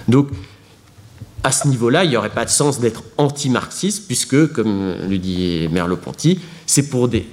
donc, 0.08 0.28
à 1.44 1.52
ce 1.52 1.68
niveau-là, 1.68 2.04
il 2.04 2.10
n'y 2.10 2.16
aurait 2.16 2.30
pas 2.30 2.44
de 2.44 2.50
sens 2.50 2.80
d'être 2.80 3.04
anti-marxiste, 3.16 4.06
puisque, 4.06 4.52
comme 4.52 4.96
le 5.08 5.16
dit 5.16 5.68
Merleau-Ponty, 5.70 6.40
c'est 6.66 6.90
pour 6.90 7.08
des 7.08 7.26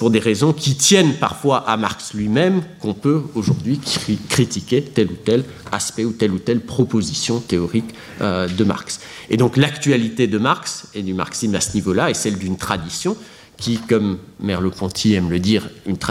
pour 0.00 0.10
des 0.10 0.18
raisons 0.18 0.52
qui 0.52 0.74
tiennent 0.74 1.14
parfois 1.14 1.58
à 1.58 1.76
Marx 1.76 2.12
lui-même 2.12 2.62
qu'on 2.80 2.92
peut 2.92 3.22
aujourd'hui 3.36 3.80
critiquer 4.28 4.82
tel 4.82 5.12
ou 5.12 5.14
tel 5.14 5.44
aspect 5.70 6.04
ou 6.04 6.10
telle 6.10 6.32
ou 6.32 6.40
telle 6.40 6.60
proposition 6.60 7.38
théorique 7.38 7.94
euh, 8.20 8.48
de 8.48 8.64
Marx. 8.64 8.98
Et 9.28 9.36
donc 9.36 9.56
l'actualité 9.56 10.26
de 10.26 10.38
Marx 10.38 10.88
et 10.92 11.02
du 11.02 11.14
marxisme 11.14 11.54
à 11.54 11.60
ce 11.60 11.74
niveau-là 11.74 12.10
est 12.10 12.14
celle 12.14 12.36
d'une 12.36 12.56
tradition 12.56 13.16
qui, 13.60 13.78
comme 13.78 14.18
Merleau-Ponty 14.40 15.14
aime 15.14 15.30
le 15.30 15.38
dire, 15.38 15.68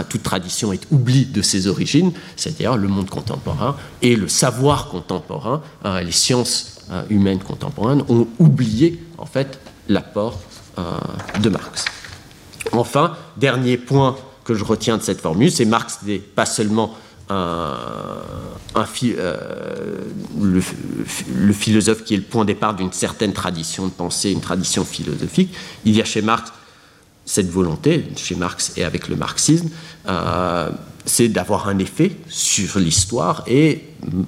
toute 0.08 0.22
tradition 0.22 0.72
est 0.72 0.86
oubli 0.90 1.26
de 1.26 1.42
ses 1.42 1.66
origines, 1.66 2.12
c'est-à-dire 2.36 2.76
le 2.76 2.88
monde 2.88 3.10
contemporain 3.10 3.76
et 4.02 4.16
le 4.16 4.28
savoir 4.28 4.88
contemporain, 4.88 5.62
hein, 5.84 6.00
les 6.00 6.12
sciences 6.12 6.80
hein, 6.90 7.04
humaines 7.10 7.40
contemporaines 7.40 8.02
ont 8.08 8.26
oublié 8.38 9.02
en 9.18 9.26
fait 9.26 9.60
l'apport 9.88 10.40
de 11.42 11.48
Marx. 11.50 11.84
Enfin, 12.72 13.16
dernier 13.36 13.76
point 13.76 14.16
que 14.44 14.54
je 14.54 14.64
retiens 14.64 14.96
de 14.96 15.02
cette 15.02 15.20
formule, 15.20 15.50
c'est 15.50 15.64
Marx 15.64 15.98
n'est 16.06 16.18
pas 16.18 16.46
seulement 16.46 16.96
euh, 17.30 17.76
le, 20.40 21.52
philosophe 21.52 22.02
qui 22.04 22.14
est 22.14 22.16
le 22.16 22.22
point 22.24 22.42
de 22.42 22.48
départ 22.48 22.74
d'une 22.74 22.92
certaine 22.92 23.32
tradition 23.32 23.86
de 23.86 23.92
pensée, 23.92 24.32
une 24.32 24.40
tradition 24.40 24.84
philosophique. 24.84 25.54
Il 25.84 25.94
y 25.96 26.00
a 26.00 26.04
chez 26.04 26.22
Marx 26.22 26.52
cette 27.30 27.48
volonté, 27.48 28.06
chez 28.16 28.34
Marx 28.34 28.72
et 28.76 28.82
avec 28.82 29.06
le 29.06 29.14
marxisme, 29.14 29.68
euh, 30.08 30.68
c'est 31.04 31.28
d'avoir 31.28 31.68
un 31.68 31.78
effet 31.78 32.10
sur 32.28 32.80
l'histoire 32.80 33.44
et 33.46 33.84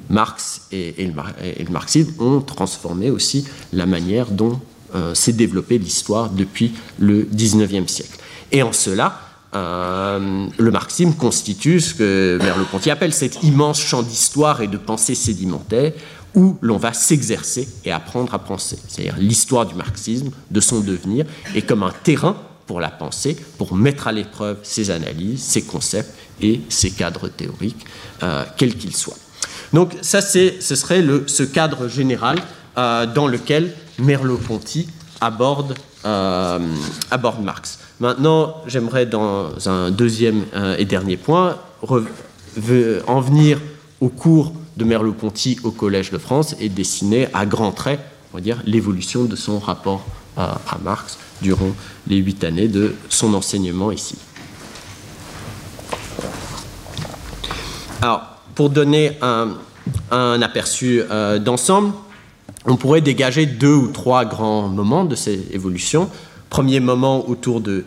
Marx 0.09 0.69
et, 0.71 0.95
le, 0.99 1.71
marxisme 1.73 2.13
ont 2.21 2.41
transformé 2.41 3.11
aussi 3.11 3.45
la 3.73 3.87
manière 3.87 4.31
dont 4.31 4.61
euh, 4.95 5.17
s'est 5.17 5.33
développée 5.33 5.79
l'histoire 5.79 6.31
depuis 6.31 6.75
le 7.01 7.25
19e 7.25 7.89
siècle. 7.89 8.21
Et 8.53 8.63
en 8.63 8.73
cela, 8.73 9.19
euh, 9.57 10.47
le 10.57 10.71
marxisme 10.71 11.15
constitue 11.15 11.81
ce 11.81 11.95
que 11.95 12.39
Merleau-Ponty 12.41 12.89
appelle 12.89 13.13
cet 13.13 13.43
immense 13.43 13.81
champ 13.81 14.05
d'histoire 14.05 14.63
et 14.63 14.69
de 14.69 14.77
pensée 14.79 15.17
sédimentaire 15.17 15.93
où 16.37 16.57
l'on 16.61 16.77
va 16.77 16.93
s'exercer 16.93 17.69
et 17.85 17.91
apprendre 17.91 18.33
à 18.33 18.39
penser. 18.39 18.79
C'est-à-dire 18.87 19.17
l'histoire 19.19 19.67
du 19.67 19.75
marxisme, 19.75 20.31
de 20.53 20.61
son 20.61 20.81
devenir, 20.81 21.27
est 21.57 21.63
comme 21.63 21.83
un 21.83 21.93
terrain 22.05 22.37
pour 22.73 22.81
la 22.81 22.89
pensée, 22.89 23.37
pour 23.59 23.75
mettre 23.75 24.07
à 24.07 24.13
l'épreuve 24.13 24.57
ses 24.63 24.91
analyses, 24.91 25.43
ses 25.43 25.61
concepts 25.61 26.11
et 26.41 26.63
ses 26.71 26.91
cadres 26.91 27.29
théoriques, 27.29 27.85
euh, 28.23 28.45
quels 28.57 28.77
qu'ils 28.77 28.97
soient. 28.97 29.19
Donc 29.75 29.95
ça, 30.01 30.23
ce 30.23 30.59
serait 30.59 31.05
ce 31.27 31.43
cadre 31.43 31.87
général 31.89 32.39
euh, 32.79 33.05
dans 33.05 33.29
lequel 33.29 33.75
Merleau-Ponty 33.99 34.89
aborde, 35.21 35.75
aborde 36.03 37.45
Marx. 37.45 37.79
Maintenant, 38.01 38.63
j'aimerais 38.67 39.05
dans 39.05 39.51
un 39.69 39.91
deuxième 39.91 40.47
euh, 40.55 40.75
et 40.79 40.87
dernier 40.87 41.19
point 41.19 41.59
en 41.87 43.21
venir 43.21 43.61
au 44.01 44.09
cours 44.09 44.55
de 44.79 44.85
Merleau-Ponty 44.87 45.59
au 45.63 45.73
Collège 45.73 46.11
de 46.11 46.17
France 46.17 46.57
et 46.59 46.71
dessiner 46.71 47.29
à 47.35 47.45
grands 47.45 47.73
traits, 47.73 48.01
on 48.33 48.39
va 48.39 48.41
dire, 48.41 48.63
l'évolution 48.65 49.25
de 49.25 49.37
son 49.37 49.59
rapport 49.59 50.07
à, 50.39 50.59
Marx 50.83 51.19
durant 51.43 51.73
les 52.07 52.17
huit 52.17 52.43
années 52.45 52.69
de 52.69 52.95
son 53.09 53.35
enseignement 53.35 53.91
ici. 53.91 54.17
Alors, 58.01 58.23
pour 58.55 58.71
donner 58.71 59.19
un, 59.21 59.53
aperçu 60.43 61.03
euh, 61.11 61.39
d'ensemble, 61.39 61.93
on 62.67 62.77
pourrait 62.77 63.01
dégager 63.01 63.47
deux 63.47 63.75
ou 63.75 63.89
trois 63.89 64.25
grands 64.25 64.69
moments 64.69 65.05
de 65.05 65.15
ces 65.15 65.49
évolutions 65.53 66.09
premier 66.53 66.81
moment 66.81 67.27
autour 67.31 67.63
de 67.63 67.85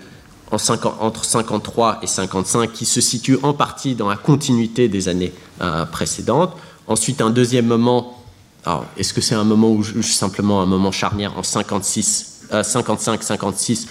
entre 0.52 1.24
53 1.24 2.00
et 2.02 2.08
55 2.08 2.72
qui 2.72 2.86
se 2.86 3.00
situe 3.00 3.38
en 3.44 3.54
partie 3.54 3.94
dans 3.94 4.10
la 4.10 4.16
continuité 4.16 4.88
des 4.88 5.08
années 5.08 5.34
euh, 5.62 5.86
précédentes. 5.86 6.56
Ensuite, 6.88 7.22
un 7.22 7.30
deuxième 7.30 7.66
moment, 7.66 8.24
est-ce 8.98 9.14
que 9.14 9.22
c'est 9.22 9.36
un 9.36 9.44
moment 9.44 9.70
ou 9.72 9.84
simplement 10.02 10.62
un 10.62 10.66
moment 10.66 10.92
charnière 10.92 11.38
en 11.38 11.44
56, 11.44 12.35
55-56, 12.52 13.86
euh, 13.86 13.88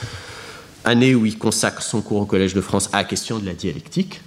année 0.84 1.14
où 1.14 1.26
il 1.26 1.38
consacre 1.38 1.82
son 1.82 2.00
cours 2.02 2.20
au 2.20 2.26
Collège 2.26 2.54
de 2.54 2.60
France 2.60 2.88
à 2.92 2.98
la 2.98 3.04
question 3.04 3.38
de 3.38 3.46
la 3.46 3.54
dialectique, 3.54 4.20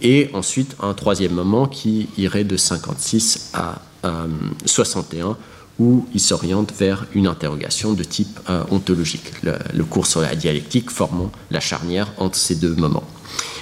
et 0.00 0.30
ensuite 0.32 0.76
un 0.80 0.94
troisième 0.94 1.32
moment 1.32 1.66
qui 1.66 2.08
irait 2.16 2.44
de 2.44 2.56
56 2.56 3.52
à 3.54 3.80
61 4.64 5.28
euh, 5.28 5.32
où 5.78 6.06
il 6.12 6.20
s'oriente 6.20 6.72
vers 6.78 7.06
une 7.14 7.26
interrogation 7.26 7.94
de 7.94 8.04
type 8.04 8.38
euh, 8.50 8.62
ontologique, 8.70 9.32
le, 9.42 9.84
cours 9.84 10.06
sur 10.06 10.20
la 10.20 10.34
dialectique 10.34 10.90
formant 10.90 11.30
la 11.50 11.60
charnière 11.60 12.12
entre 12.18 12.36
ces 12.36 12.54
deux 12.54 12.74
moments. 12.74 13.04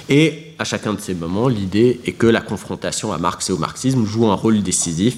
Et 0.09 0.53
à 0.59 0.63
chacun 0.65 0.93
de 0.93 0.99
ces 0.99 1.13
moments, 1.13 1.47
l'idée 1.47 2.01
est 2.05 2.13
que 2.13 2.27
la 2.27 2.41
confrontation 2.41 3.13
à 3.13 3.17
Marx 3.17 3.49
et 3.49 3.53
au 3.53 3.57
marxisme 3.57 4.05
joue 4.05 4.27
un 4.27 4.33
rôle 4.33 4.61
décisif 4.61 5.17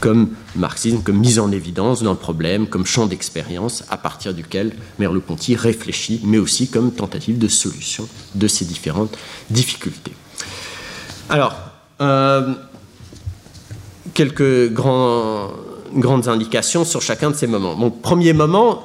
comme 0.00 0.30
marxisme, 0.56 1.02
comme 1.02 1.18
mise 1.18 1.38
en 1.38 1.50
évidence 1.52 2.02
d'un 2.02 2.14
problème, 2.14 2.66
comme 2.66 2.86
champ 2.86 3.06
d'expérience 3.06 3.84
à 3.90 3.96
partir 3.96 4.34
duquel 4.34 4.72
Merleau-Ponty 4.98 5.56
réfléchit, 5.56 6.20
mais 6.24 6.38
aussi 6.38 6.68
comme 6.68 6.92
tentative 6.92 7.38
de 7.38 7.48
solution 7.48 8.08
de 8.34 8.46
ces 8.48 8.64
différentes 8.64 9.16
difficultés. 9.50 10.12
Alors, 11.28 11.54
euh, 12.00 12.54
quelques 14.14 14.72
grandes 14.72 16.28
indications 16.28 16.84
sur 16.84 17.00
chacun 17.00 17.30
de 17.30 17.36
ces 17.36 17.46
moments. 17.46 17.90
premier 17.90 18.32
moment, 18.32 18.84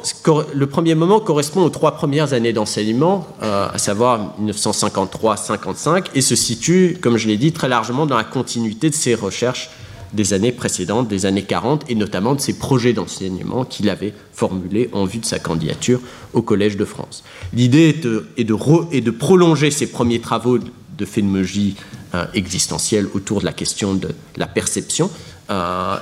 le 0.54 0.66
premier 0.68 0.96
moment 0.96 1.20
correspond 1.20 1.64
aux 1.64 1.70
trois 1.70 1.92
premières 1.94 2.34
années 2.34 2.54
d'enseignement, 2.54 3.28
euh, 3.42 3.68
à 3.74 3.78
savoir 3.78 4.36
1953-55, 4.42 6.06
et 6.16 6.22
se 6.22 6.36
situe, 6.36 6.98
comme 7.02 7.18
je 7.18 7.28
l'ai 7.28 7.38
dit, 7.38 7.52
très 7.52 7.68
largement 7.68 8.06
dans 8.06 8.18
la 8.18 8.24
continuité 8.24 8.90
de 8.90 8.96
ses 8.96 9.16
recherches 9.16 9.70
des 10.14 10.34
années 10.34 10.52
précédentes, 10.52 11.08
des 11.08 11.26
années 11.26 11.44
40, 11.44 11.90
et 11.90 11.96
notamment 11.96 12.36
de 12.36 12.42
ses 12.42 12.58
projets 12.58 12.94
d'enseignement 12.94 13.66
qu'il 13.66 13.90
avait 13.90 14.14
formulés 14.34 14.90
en 14.92 15.06
vue 15.06 15.20
de 15.20 15.26
sa 15.26 15.40
candidature 15.40 16.02
au 16.34 16.42
Collège 16.42 16.78
de 16.78 16.86
France. 16.86 17.24
L'idée 17.54 17.96
est 18.38 18.44
de, 18.44 19.12
prolonger 19.12 19.72
ses 19.72 19.88
premiers 19.88 20.20
travaux 20.20 20.58
de 20.58 21.06
phénoménologie 21.06 21.76
euh, 22.14 22.26
existentielle 22.34 23.08
autour 23.14 23.40
de 23.40 23.46
la 23.46 23.54
question 23.54 23.94
de 23.94 24.10
la 24.36 24.48
perception 24.48 25.10
euh, 25.50 25.98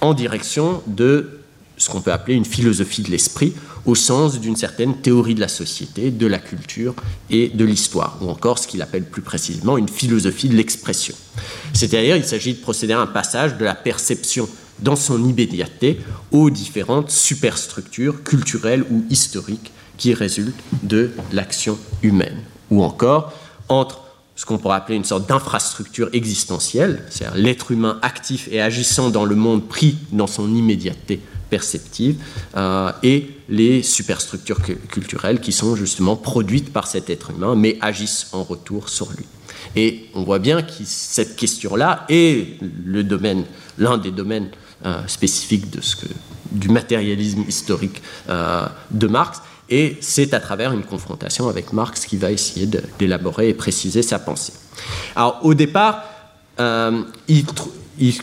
en 0.00 0.14
direction 0.14 0.82
de 0.86 1.40
ce 1.76 1.88
qu'on 1.88 2.00
peut 2.00 2.12
appeler 2.12 2.34
une 2.34 2.44
philosophie 2.44 3.02
de 3.02 3.10
l'esprit 3.10 3.54
au 3.88 3.94
sens 3.94 4.38
d'une 4.38 4.54
certaine 4.54 4.98
théorie 4.98 5.34
de 5.34 5.40
la 5.40 5.48
société, 5.48 6.10
de 6.10 6.26
la 6.26 6.38
culture 6.38 6.94
et 7.30 7.48
de 7.48 7.64
l'histoire, 7.64 8.18
ou 8.20 8.28
encore 8.28 8.58
ce 8.58 8.68
qu'il 8.68 8.82
appelle 8.82 9.04
plus 9.04 9.22
précisément 9.22 9.78
une 9.78 9.88
philosophie 9.88 10.50
de 10.50 10.56
l'expression. 10.56 11.14
C'est-à-dire, 11.72 12.14
il 12.14 12.24
s'agit 12.24 12.52
de 12.52 12.60
procéder 12.60 12.92
à 12.92 13.00
un 13.00 13.06
passage 13.06 13.56
de 13.56 13.64
la 13.64 13.74
perception 13.74 14.46
dans 14.80 14.94
son 14.94 15.26
immédiateté 15.26 16.00
aux 16.32 16.50
différentes 16.50 17.10
superstructures 17.10 18.22
culturelles 18.24 18.84
ou 18.90 19.06
historiques 19.08 19.72
qui 19.96 20.12
résultent 20.12 20.62
de 20.82 21.10
l'action 21.32 21.78
humaine, 22.02 22.42
ou 22.70 22.82
encore 22.82 23.32
entre 23.70 24.02
ce 24.36 24.44
qu'on 24.44 24.58
pourrait 24.58 24.76
appeler 24.76 24.98
une 24.98 25.04
sorte 25.04 25.26
d'infrastructure 25.26 26.10
existentielle, 26.12 27.04
c'est-à-dire 27.08 27.38
l'être 27.38 27.70
humain 27.70 27.98
actif 28.02 28.50
et 28.52 28.60
agissant 28.60 29.08
dans 29.08 29.24
le 29.24 29.34
monde 29.34 29.66
pris 29.66 29.96
dans 30.12 30.26
son 30.26 30.54
immédiateté 30.54 31.20
perceptive, 31.48 32.16
euh, 32.54 32.92
et 33.02 33.37
les 33.48 33.82
superstructures 33.82 34.60
culturelles 34.88 35.40
qui 35.40 35.52
sont 35.52 35.74
justement 35.74 36.16
produites 36.16 36.72
par 36.72 36.86
cet 36.86 37.10
être 37.10 37.30
humain, 37.30 37.54
mais 37.54 37.78
agissent 37.80 38.28
en 38.32 38.42
retour 38.42 38.88
sur 38.88 39.10
lui. 39.12 39.24
Et 39.76 40.06
on 40.14 40.22
voit 40.22 40.38
bien 40.38 40.62
que 40.62 40.72
cette 40.84 41.36
question-là 41.36 42.04
est 42.08 42.58
le 42.84 43.04
domaine, 43.04 43.44
l'un 43.78 43.98
des 43.98 44.10
domaines 44.10 44.50
euh, 44.86 45.00
spécifiques 45.06 45.70
de 45.70 45.80
ce 45.80 45.96
que, 45.96 46.06
du 46.50 46.68
matérialisme 46.68 47.44
historique 47.48 48.02
euh, 48.28 48.66
de 48.90 49.06
Marx, 49.06 49.40
et 49.70 49.98
c'est 50.00 50.32
à 50.32 50.40
travers 50.40 50.72
une 50.72 50.84
confrontation 50.84 51.48
avec 51.48 51.72
Marx 51.72 52.06
qu'il 52.06 52.18
va 52.18 52.30
essayer 52.30 52.66
d'élaborer 52.98 53.50
et 53.50 53.54
préciser 53.54 54.02
sa 54.02 54.18
pensée. 54.18 54.54
Alors 55.14 55.40
au 55.42 55.54
départ, 55.54 56.04
euh, 56.60 57.02
il, 57.28 57.44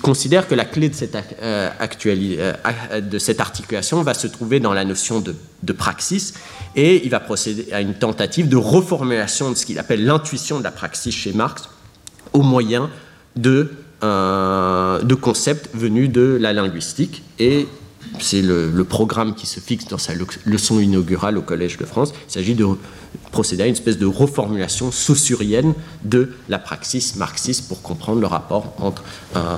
considère 0.01 0.47
que 0.47 0.55
la 0.55 0.65
clé 0.65 0.89
de 0.89 0.95
cette, 0.95 1.15
euh, 1.41 1.69
euh, 2.05 3.01
de 3.01 3.19
cette, 3.19 3.39
articulation 3.39 4.01
va 4.03 4.13
se 4.13 4.27
trouver 4.27 4.59
dans 4.59 4.73
la 4.73 4.85
notion 4.85 5.19
de, 5.19 5.35
de, 5.63 5.73
praxis 5.73 6.33
et 6.75 7.05
il 7.05 7.09
va 7.09 7.19
procéder 7.19 7.71
à 7.71 7.81
une 7.81 7.93
tentative 7.93 8.47
de 8.49 8.57
reformulation 8.57 9.51
de 9.51 9.55
ce 9.55 9.65
qu'il 9.65 9.79
appelle 9.79 10.05
l'intuition 10.05 10.59
de 10.59 10.63
la 10.63 10.71
praxis 10.71 11.13
chez 11.13 11.33
Marx 11.33 11.69
au 12.33 12.41
moyen 12.41 12.89
de, 13.35 13.71
de 14.01 15.13
concepts 15.15 15.69
venus 15.73 16.09
de 16.09 16.37
la 16.39 16.53
linguistique 16.53 17.23
et 17.39 17.67
c'est 18.19 18.41
le, 18.41 18.83
programme 18.83 19.35
qui 19.35 19.47
se 19.47 19.59
fixe 19.59 19.85
dans 19.85 19.97
sa 19.97 20.13
leçon 20.45 20.79
inaugurale 20.79 21.37
au 21.37 21.41
Collège 21.41 21.77
de 21.77 21.85
France. 21.85 22.13
Il 22.29 22.31
s'agit 22.31 22.55
de 22.55 22.65
procéder 23.31 23.63
à 23.63 23.65
une 23.65 23.73
espèce 23.73 23.97
de 23.97 24.05
reformulation 24.05 24.91
saussurienne 24.91 25.73
de 26.03 26.33
la 26.49 26.59
praxis 26.59 27.15
marxiste 27.15 27.67
pour 27.67 27.81
comprendre 27.81 28.21
le 28.21 28.27
rapport 28.27 28.73
entre 28.79 29.03
euh, 29.35 29.57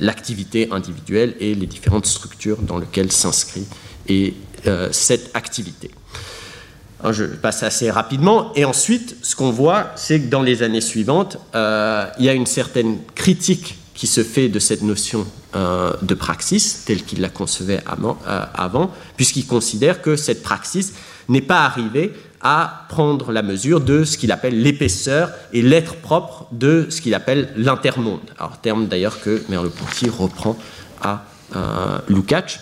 l'activité 0.00 0.68
individuelle 0.70 1.34
et 1.40 1.54
les 1.54 1.66
différentes 1.66 2.06
structures 2.06 2.58
dans 2.62 2.78
lesquelles 2.78 3.12
s'inscrit 3.12 3.66
euh, 4.10 4.88
cette 4.92 5.30
activité. 5.34 5.90
je 7.10 7.24
passe 7.24 7.62
assez 7.62 7.90
rapidement. 7.90 8.52
Et 8.54 8.64
ensuite, 8.64 9.16
ce 9.22 9.36
qu'on 9.36 9.50
voit, 9.50 9.92
c'est 9.96 10.20
que 10.20 10.28
dans 10.28 10.42
les 10.42 10.62
années 10.62 10.80
suivantes, 10.80 11.38
euh, 11.54 12.06
il 12.18 12.24
y 12.24 12.28
a 12.28 12.32
une 12.32 12.46
certaine 12.46 12.98
critique 13.14 13.76
qui 13.94 14.06
se 14.06 14.22
fait 14.22 14.48
de 14.48 14.58
cette 14.58 14.82
notion 14.82 15.26
euh, 15.54 15.92
de 16.02 16.14
praxis, 16.14 16.84
telle 16.86 17.02
qu'il 17.02 17.20
la 17.20 17.28
concevait 17.28 17.80
euh, 17.86 18.44
avant, 18.54 18.90
puisqu'il 19.16 19.46
considère 19.46 20.00
que 20.00 20.16
cette 20.16 20.42
praxis 20.42 20.94
n'est 21.28 21.42
pas 21.42 21.64
arrivée 21.64 22.12
à 22.40 22.86
prendre 22.88 23.30
la 23.32 23.42
mesure 23.42 23.80
de 23.80 24.04
ce 24.04 24.18
qu'il 24.18 24.32
appelle 24.32 24.60
l'épaisseur 24.60 25.30
et 25.52 25.62
l'être 25.62 25.96
propre 25.96 26.46
de 26.50 26.86
ce 26.90 27.00
qu'il 27.00 27.14
appelle 27.14 27.52
l'intermonde. 27.56 28.20
Alors, 28.38 28.60
terme 28.60 28.88
d'ailleurs 28.88 29.20
que 29.20 29.42
Merleau-Ponty 29.48 30.08
reprend 30.08 30.58
à 31.00 31.24
euh, 31.54 31.98
Lukács. 32.08 32.60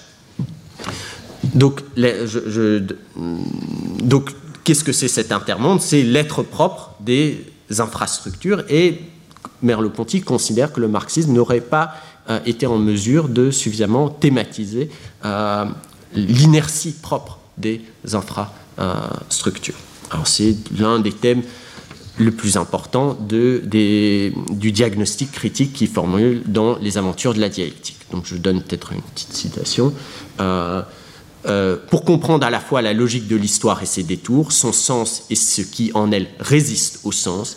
donc, 1.54 1.82
donc 4.02 4.30
qu'est-ce 4.64 4.84
que 4.84 4.92
c'est 4.92 5.08
cet 5.08 5.32
intermonde? 5.32 5.80
C'est 5.80 6.02
l'être 6.02 6.42
propre 6.42 6.94
des 7.00 7.46
infrastructures 7.78 8.64
et 8.68 9.00
Merleau-Ponty 9.62 10.22
considère 10.22 10.72
que 10.72 10.80
le 10.80 10.88
marxisme 10.88 11.32
n'aurait 11.32 11.60
pas 11.60 11.94
euh, 12.28 12.40
été 12.46 12.66
en 12.66 12.78
mesure 12.78 13.28
de 13.28 13.50
suffisamment 13.50 14.08
thématiser 14.08 14.90
euh, 15.24 15.64
l'inertie 16.14 16.92
propre 16.92 17.38
des 17.58 17.82
infrastructures. 18.12 19.74
Alors 20.10 20.26
c'est 20.26 20.56
l'un 20.78 20.98
des 20.98 21.12
thèmes 21.12 21.42
le 22.18 22.32
plus 22.32 22.56
important 22.56 23.14
de, 23.14 23.62
du 24.50 24.72
diagnostic 24.72 25.32
critique 25.32 25.72
qu'il 25.72 25.88
formule 25.88 26.42
dans 26.46 26.76
les 26.78 26.98
aventures 26.98 27.32
de 27.32 27.40
la 27.40 27.48
dialectique. 27.48 27.96
Donc 28.10 28.26
je 28.26 28.36
donne 28.36 28.62
peut-être 28.62 28.92
une 28.92 29.00
petite 29.00 29.32
citation. 29.32 29.94
Euh, 31.46 31.76
pour 31.88 32.04
comprendre 32.04 32.44
à 32.46 32.50
la 32.50 32.60
fois 32.60 32.82
la 32.82 32.92
logique 32.92 33.26
de 33.26 33.36
l'histoire 33.36 33.82
et 33.82 33.86
ses 33.86 34.02
détours, 34.02 34.52
son 34.52 34.72
sens 34.72 35.24
et 35.30 35.34
ce 35.34 35.62
qui 35.62 35.90
en 35.94 36.12
elle 36.12 36.28
résiste 36.38 37.00
au 37.04 37.12
sens, 37.12 37.56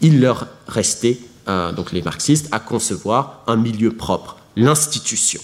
il 0.00 0.20
leur 0.20 0.48
restait 0.66 1.18
donc 1.72 1.92
les 1.92 2.02
marxistes, 2.02 2.48
à 2.52 2.60
concevoir 2.60 3.42
un 3.46 3.56
milieu 3.56 3.92
propre, 3.92 4.36
l'institution. 4.56 5.40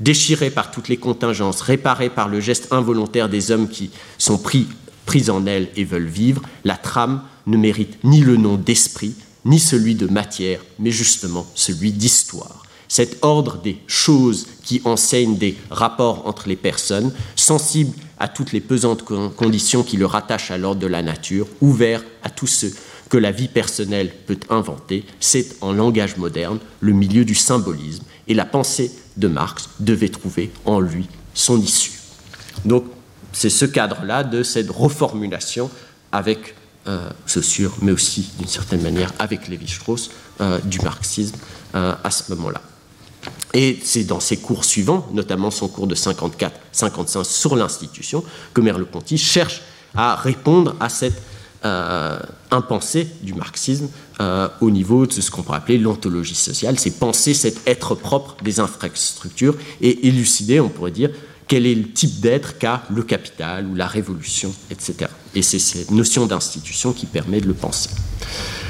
Déchirée 0.00 0.50
par 0.50 0.70
toutes 0.70 0.88
les 0.88 0.96
contingences, 0.96 1.60
réparée 1.60 2.08
par 2.08 2.28
le 2.28 2.40
geste 2.40 2.72
involontaire 2.72 3.28
des 3.28 3.50
hommes 3.50 3.68
qui 3.68 3.90
sont 4.16 4.38
pris, 4.38 4.66
pris 5.04 5.28
en 5.28 5.44
elle 5.46 5.68
et 5.76 5.84
veulent 5.84 6.06
vivre, 6.06 6.42
la 6.64 6.76
trame 6.76 7.22
ne 7.46 7.56
mérite 7.56 8.02
ni 8.04 8.20
le 8.20 8.36
nom 8.36 8.56
d'esprit, 8.56 9.14
ni 9.44 9.58
celui 9.58 9.94
de 9.94 10.06
matière, 10.06 10.60
mais 10.78 10.90
justement 10.90 11.46
celui 11.54 11.92
d'histoire. 11.92 12.62
Cet 12.88 13.18
ordre 13.22 13.58
des 13.58 13.78
choses 13.86 14.46
qui 14.64 14.82
enseigne 14.84 15.36
des 15.36 15.56
rapports 15.70 16.26
entre 16.26 16.48
les 16.48 16.56
personnes, 16.56 17.12
sensible 17.36 17.94
à 18.18 18.26
toutes 18.26 18.52
les 18.52 18.60
pesantes 18.60 19.04
conditions 19.04 19.82
qui 19.82 19.96
le 19.96 20.06
rattachent 20.06 20.50
à 20.50 20.58
l'ordre 20.58 20.80
de 20.80 20.86
la 20.86 21.02
nature, 21.02 21.46
ouvert 21.60 22.02
à 22.22 22.30
tous 22.30 22.46
ceux 22.46 22.72
que 23.10 23.18
la 23.18 23.32
vie 23.32 23.48
personnelle 23.48 24.10
peut 24.26 24.38
inventer, 24.48 25.04
c'est 25.18 25.56
en 25.60 25.72
langage 25.72 26.16
moderne 26.16 26.58
le 26.80 26.92
milieu 26.92 27.26
du 27.26 27.34
symbolisme, 27.34 28.04
et 28.28 28.34
la 28.34 28.46
pensée 28.46 28.92
de 29.16 29.28
Marx 29.28 29.68
devait 29.80 30.08
trouver 30.08 30.50
en 30.64 30.80
lui 30.80 31.06
son 31.34 31.60
issue. 31.60 31.92
Donc 32.64 32.84
c'est 33.32 33.50
ce 33.50 33.64
cadre-là 33.64 34.24
de 34.24 34.42
cette 34.42 34.70
reformulation 34.70 35.70
avec 36.12 36.54
euh, 36.86 37.10
Saussure, 37.26 37.76
mais 37.82 37.92
aussi 37.92 38.30
d'une 38.38 38.48
certaine 38.48 38.80
manière 38.80 39.12
avec 39.18 39.48
Lévi-Strauss, 39.48 40.10
euh, 40.40 40.58
du 40.64 40.80
marxisme 40.80 41.36
euh, 41.74 41.94
à 42.02 42.10
ce 42.10 42.32
moment-là. 42.32 42.62
Et 43.52 43.78
c'est 43.82 44.04
dans 44.04 44.20
ses 44.20 44.36
cours 44.36 44.64
suivants, 44.64 45.06
notamment 45.12 45.50
son 45.50 45.68
cours 45.68 45.86
de 45.86 45.94
54-55 45.94 47.24
sur 47.24 47.56
l'institution, 47.56 48.24
que 48.54 48.60
Merleau-Ponty 48.60 49.18
cherche 49.18 49.62
à 49.94 50.14
répondre 50.14 50.76
à 50.78 50.88
cette 50.88 51.20
euh, 51.64 52.18
impensé 52.50 53.06
du 53.22 53.34
marxisme 53.34 53.88
euh, 54.20 54.48
au 54.60 54.70
niveau 54.70 55.06
de 55.06 55.12
ce 55.12 55.30
qu'on 55.30 55.42
pourrait 55.42 55.58
appeler 55.58 55.78
l'ontologie 55.78 56.34
sociale, 56.34 56.78
c'est 56.78 56.98
penser 56.98 57.34
cet 57.34 57.66
être 57.68 57.94
propre 57.94 58.36
des 58.42 58.60
infrastructures 58.60 59.54
et 59.80 60.08
élucider, 60.08 60.58
on 60.60 60.68
pourrait 60.68 60.90
dire, 60.90 61.10
quel 61.48 61.66
est 61.66 61.74
le 61.74 61.90
type 61.90 62.20
d'être 62.20 62.58
qu'a 62.58 62.82
le 62.90 63.02
capital 63.02 63.66
ou 63.66 63.74
la 63.74 63.86
révolution, 63.86 64.54
etc. 64.70 65.10
Et 65.34 65.42
c'est 65.42 65.58
cette 65.58 65.90
notion 65.90 66.26
d'institution 66.26 66.92
qui 66.92 67.06
permet 67.06 67.40
de 67.40 67.46
le 67.46 67.54
penser. 67.54 67.90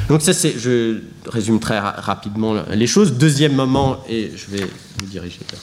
Donc 0.08 0.22
ça, 0.22 0.32
je 0.32 1.00
résume 1.26 1.60
très 1.60 1.78
rapidement 1.78 2.54
les 2.70 2.86
choses. 2.88 3.12
Deuxième 3.12 3.54
moment, 3.54 3.98
et 4.08 4.32
je 4.34 4.50
vais 4.50 4.66
vous 4.98 5.06
diriger 5.06 5.38
vers 5.48 5.60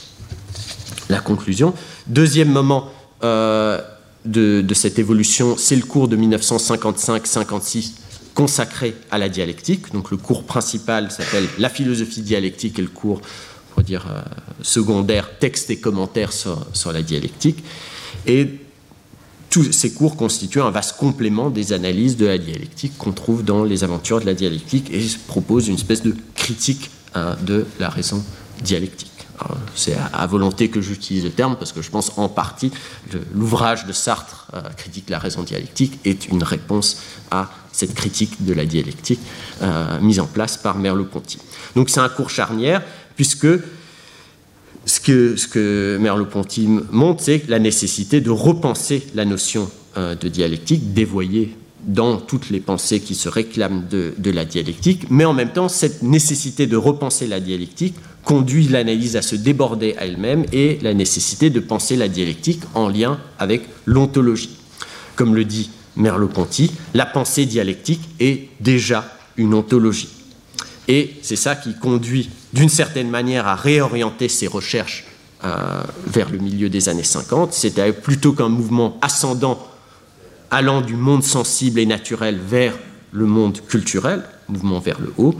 la 1.09 1.19
conclusion. 1.19 1.73
Deuxième 2.07 2.51
moment, 2.51 2.89
euh, 3.23 3.81
de, 4.27 4.73
cette 4.73 4.99
évolution, 4.99 5.55
c'est 5.57 5.75
le 5.75 5.83
cours 5.83 6.07
de 6.07 6.17
1955-56 6.17 7.91
consacré 8.33 8.95
à 9.09 9.17
la 9.17 9.29
dialectique. 9.29 9.91
Donc 9.93 10.11
le 10.11 10.17
cours 10.17 10.43
principal 10.43 11.11
s'appelle 11.11 11.47
La 11.57 11.69
philosophie 11.69 12.21
dialectique 12.21 12.77
et 12.77 12.81
le 12.81 12.87
cours, 12.89 13.21
on 13.75 13.81
dire, 13.81 14.05
euh, 14.09 14.21
secondaire, 14.61 15.39
texte 15.39 15.69
et 15.71 15.77
commentaires 15.77 16.31
sur, 16.33 16.91
la 16.91 17.01
dialectique. 17.01 17.63
Et 18.25 18.47
tous 19.49 19.71
ces 19.71 19.91
cours 19.91 20.15
constituent 20.15 20.61
un 20.61 20.71
vaste 20.71 20.97
complément 20.97 21.49
des 21.49 21.73
analyses 21.73 22.17
de 22.17 22.25
la 22.25 22.37
dialectique 22.37 22.97
qu'on 22.97 23.13
trouve 23.13 23.43
dans 23.43 23.63
les 23.63 23.83
aventures 23.83 24.19
de 24.19 24.25
la 24.25 24.33
dialectique 24.33 24.91
et 24.91 25.03
proposent 25.27 25.67
une 25.67 25.75
espèce 25.75 26.03
de 26.03 26.15
critique 26.35 26.91
hein, 27.15 27.37
de 27.45 27.65
la 27.79 27.89
raison 27.89 28.23
dialectique. 28.61 29.16
C'est 29.76 29.95
à 30.13 30.26
volonté 30.26 30.69
que 30.69 30.82
j'utilise 30.82 31.23
le 31.23 31.30
terme 31.32 31.56
parce 31.58 31.71
que 31.71 31.82
je 31.82 31.91
pense 31.91 32.17
en 32.17 32.30
partie 32.30 32.71
l'ouvrage 33.34 33.86
de 33.86 33.93
Sartre, 33.93 34.47
euh, 34.54 34.62
Critique 34.76 35.10
la 35.10 35.19
raison 35.19 35.43
dialectique, 35.43 36.00
est 36.06 36.28
une 36.28 36.43
réponse 36.43 37.02
à 37.30 37.50
cette 37.71 37.93
critique 37.93 38.43
de 38.43 38.54
la 38.54 38.65
dialectique 38.65 39.19
euh, 39.62 40.00
mise 40.00 40.19
en 40.19 40.26
place 40.26 40.58
par 40.58 40.78
Merleau-Ponty. 40.80 41.38
Donc 41.76 41.89
c'est 41.89 42.00
un 42.00 42.10
cours 42.10 42.32
charnière 42.32 42.82
puisque 43.15 43.47
ce 44.86 45.00
que, 45.00 45.36
ce 45.36 45.47
que 45.47 45.97
Merleau-Ponty 46.02 46.67
montre, 46.91 47.21
c'est 47.23 47.47
la 47.47 47.60
nécessité 47.60 48.21
de 48.21 48.32
repenser 48.32 49.06
la 49.13 49.26
notion 49.26 49.69
euh, 49.97 50.15
de 50.15 50.28
dialectique, 50.30 50.93
dévoyée 50.93 51.56
dans 51.88 52.17
toutes 52.17 52.50
les 52.50 52.60
pensées 52.60 53.00
qui 53.00 53.15
se 53.15 53.30
réclament 53.30 53.88
de, 53.89 54.13
la 54.30 54.45
dialectique, 54.45 55.08
mais 55.10 55.26
en 55.26 55.34
même 55.34 55.54
temps, 55.54 55.69
cette 55.69 56.04
nécessité 56.04 56.67
de 56.67 56.78
repenser 56.78 57.28
la 57.28 57.39
dialectique 57.39 57.95
conduit 58.23 58.67
l'analyse 58.67 59.15
à 59.15 59.21
se 59.21 59.38
déborder 59.38 59.95
à 59.97 60.06
elle-même 60.06 60.45
et 60.52 60.80
la 60.82 60.93
nécessité 60.93 61.50
de 61.50 61.62
penser 61.62 61.95
la 61.95 62.10
dialectique 62.10 62.62
en 62.73 62.89
lien 62.89 63.19
avec 63.39 63.63
l'ontologie. 63.86 64.58
Comme 65.15 65.34
le 65.34 65.45
dit 65.45 65.69
Merleau-Ponty, 65.95 66.71
la 66.93 67.06
pensée 67.06 67.45
dialectique 67.45 68.02
est 68.19 68.50
déjà 68.60 69.17
une 69.38 69.54
ontologie. 69.54 70.10
Et 70.89 71.15
c'est 71.21 71.38
ça 71.38 71.56
qui 71.56 71.73
conduit 71.76 72.30
d'une 72.54 72.69
certaine 72.69 73.10
manière 73.10 73.47
à 73.47 73.56
réorienter 73.56 74.28
ses 74.28 74.47
recherches 74.47 75.06
euh, 75.43 75.82
vers 76.06 76.30
le 76.30 76.38
milieu 76.38 76.69
des 76.69 76.89
années 76.89 77.04
50. 77.04 77.54
C'était 77.54 77.93
plutôt 77.93 78.34
qu'un 78.34 78.50
mouvement 78.50 78.97
ascendant 79.02 79.67
allant 80.51 80.81
du 80.81 80.95
monde 80.95 81.23
sensible 81.23 81.79
et 81.79 81.86
naturel 81.86 82.38
vers 82.38 82.73
le 83.12 83.25
monde 83.25 83.60
culturel, 83.67 84.23
mouvement 84.47 84.79
vers 84.79 84.99
le 84.99 85.13
haut, 85.17 85.36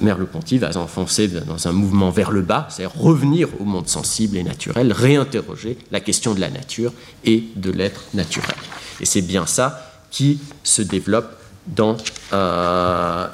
Merleau-Ponty 0.00 0.58
va 0.58 0.72
s'enfoncer 0.72 1.28
dans 1.28 1.68
un 1.68 1.72
mouvement 1.72 2.10
vers 2.10 2.30
le 2.30 2.42
bas, 2.42 2.66
c'est-à-dire 2.70 2.98
revenir 2.98 3.48
au 3.60 3.64
monde 3.64 3.88
sensible 3.88 4.36
et 4.36 4.42
naturel, 4.42 4.92
réinterroger 4.92 5.78
la 5.92 6.00
question 6.00 6.34
de 6.34 6.40
la 6.40 6.50
nature 6.50 6.92
et 7.24 7.44
de 7.56 7.70
l'être 7.70 8.02
naturel. 8.14 8.56
Et 9.00 9.06
c'est 9.06 9.22
bien 9.22 9.46
ça 9.46 9.84
qui 10.10 10.40
se 10.64 10.82
développe 10.82 11.30
dans 11.66 11.96
euh, 12.32 13.26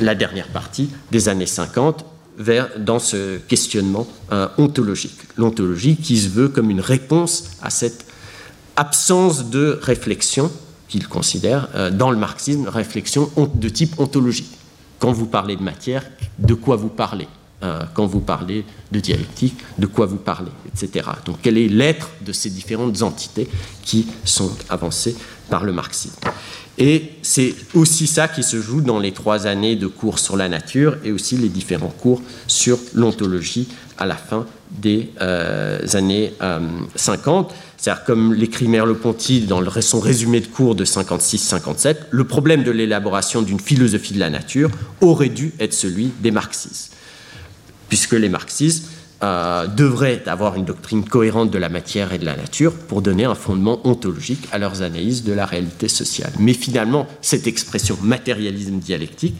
la 0.00 0.14
dernière 0.14 0.48
partie 0.48 0.90
des 1.10 1.28
années 1.28 1.46
50, 1.46 2.04
vers, 2.36 2.68
dans 2.78 2.98
ce 2.98 3.38
questionnement 3.38 4.06
euh, 4.32 4.48
ontologique. 4.58 5.18
L'ontologie 5.36 5.96
qui 5.96 6.18
se 6.18 6.28
veut 6.28 6.48
comme 6.48 6.70
une 6.70 6.80
réponse 6.80 7.44
à 7.62 7.70
cette 7.70 8.06
absence 8.76 9.50
de 9.50 9.78
réflexion 9.82 10.50
qu'il 10.88 11.08
considère 11.08 11.68
euh, 11.74 11.90
dans 11.90 12.10
le 12.10 12.16
marxisme, 12.16 12.68
réflexion 12.68 13.30
de 13.54 13.68
type 13.68 13.98
ontologique. 13.98 14.50
Quand 14.98 15.12
vous 15.12 15.26
parlez 15.26 15.56
de 15.56 15.62
matière, 15.62 16.04
de 16.38 16.54
quoi 16.54 16.76
vous 16.76 16.88
parlez 16.88 17.28
euh, 17.62 17.82
Quand 17.94 18.06
vous 18.06 18.20
parlez 18.20 18.64
de 18.92 19.00
dialectique, 19.00 19.56
de 19.78 19.86
quoi 19.86 20.06
vous 20.06 20.16
parlez 20.16 20.50
Etc. 20.68 21.06
Donc 21.24 21.38
quel 21.42 21.58
est 21.58 21.68
l'être 21.68 22.10
de 22.24 22.32
ces 22.32 22.50
différentes 22.50 23.02
entités 23.02 23.48
qui 23.82 24.06
sont 24.24 24.52
avancées 24.68 25.16
par 25.50 25.64
le 25.64 25.72
marxisme? 25.72 26.20
Et 26.76 27.12
c'est 27.22 27.54
aussi 27.74 28.06
ça 28.06 28.26
qui 28.26 28.42
se 28.42 28.60
joue 28.60 28.80
dans 28.80 28.98
les 28.98 29.12
trois 29.12 29.46
années 29.46 29.76
de 29.76 29.86
cours 29.86 30.18
sur 30.18 30.36
la 30.36 30.48
nature 30.48 30.96
et 31.04 31.12
aussi 31.12 31.36
les 31.36 31.48
différents 31.48 31.94
cours 32.00 32.20
sur 32.48 32.78
l'ontologie 32.94 33.68
à 33.96 34.06
la 34.06 34.16
fin 34.16 34.44
des 34.70 35.10
euh, 35.20 35.78
années 35.92 36.32
50. 36.96 37.54
Euh, 37.86 37.90
C'est-à-dire, 37.90 38.04
comme 38.04 38.34
l'écrit 38.34 38.68
Merleau-Ponty 38.68 39.42
dans 39.42 39.62
son 39.80 40.00
résumé 40.00 40.40
de 40.40 40.46
cours 40.46 40.74
de 40.74 40.84
56-57, 40.84 41.96
le 42.10 42.24
problème 42.24 42.62
de 42.62 42.70
l'élaboration 42.70 43.42
d'une 43.42 43.60
philosophie 43.60 44.14
de 44.14 44.20
la 44.20 44.30
nature 44.30 44.70
aurait 45.00 45.28
dû 45.28 45.52
être 45.60 45.74
celui 45.74 46.12
des 46.20 46.30
marxistes. 46.30 46.92
Puisque 47.88 48.12
les 48.12 48.28
marxistes 48.28 48.88
euh, 49.22 49.66
devraient 49.66 50.22
avoir 50.26 50.56
une 50.56 50.64
doctrine 50.64 51.04
cohérente 51.04 51.50
de 51.50 51.58
la 51.58 51.68
matière 51.68 52.12
et 52.12 52.18
de 52.18 52.24
la 52.24 52.36
nature 52.36 52.72
pour 52.72 53.02
donner 53.02 53.24
un 53.24 53.34
fondement 53.34 53.86
ontologique 53.86 54.48
à 54.52 54.58
leurs 54.58 54.82
analyses 54.82 55.22
de 55.22 55.32
la 55.32 55.46
réalité 55.46 55.88
sociale. 55.88 56.32
Mais 56.38 56.54
finalement, 56.54 57.06
cette 57.20 57.46
expression 57.46 57.96
matérialisme 58.02 58.78
dialectique 58.78 59.36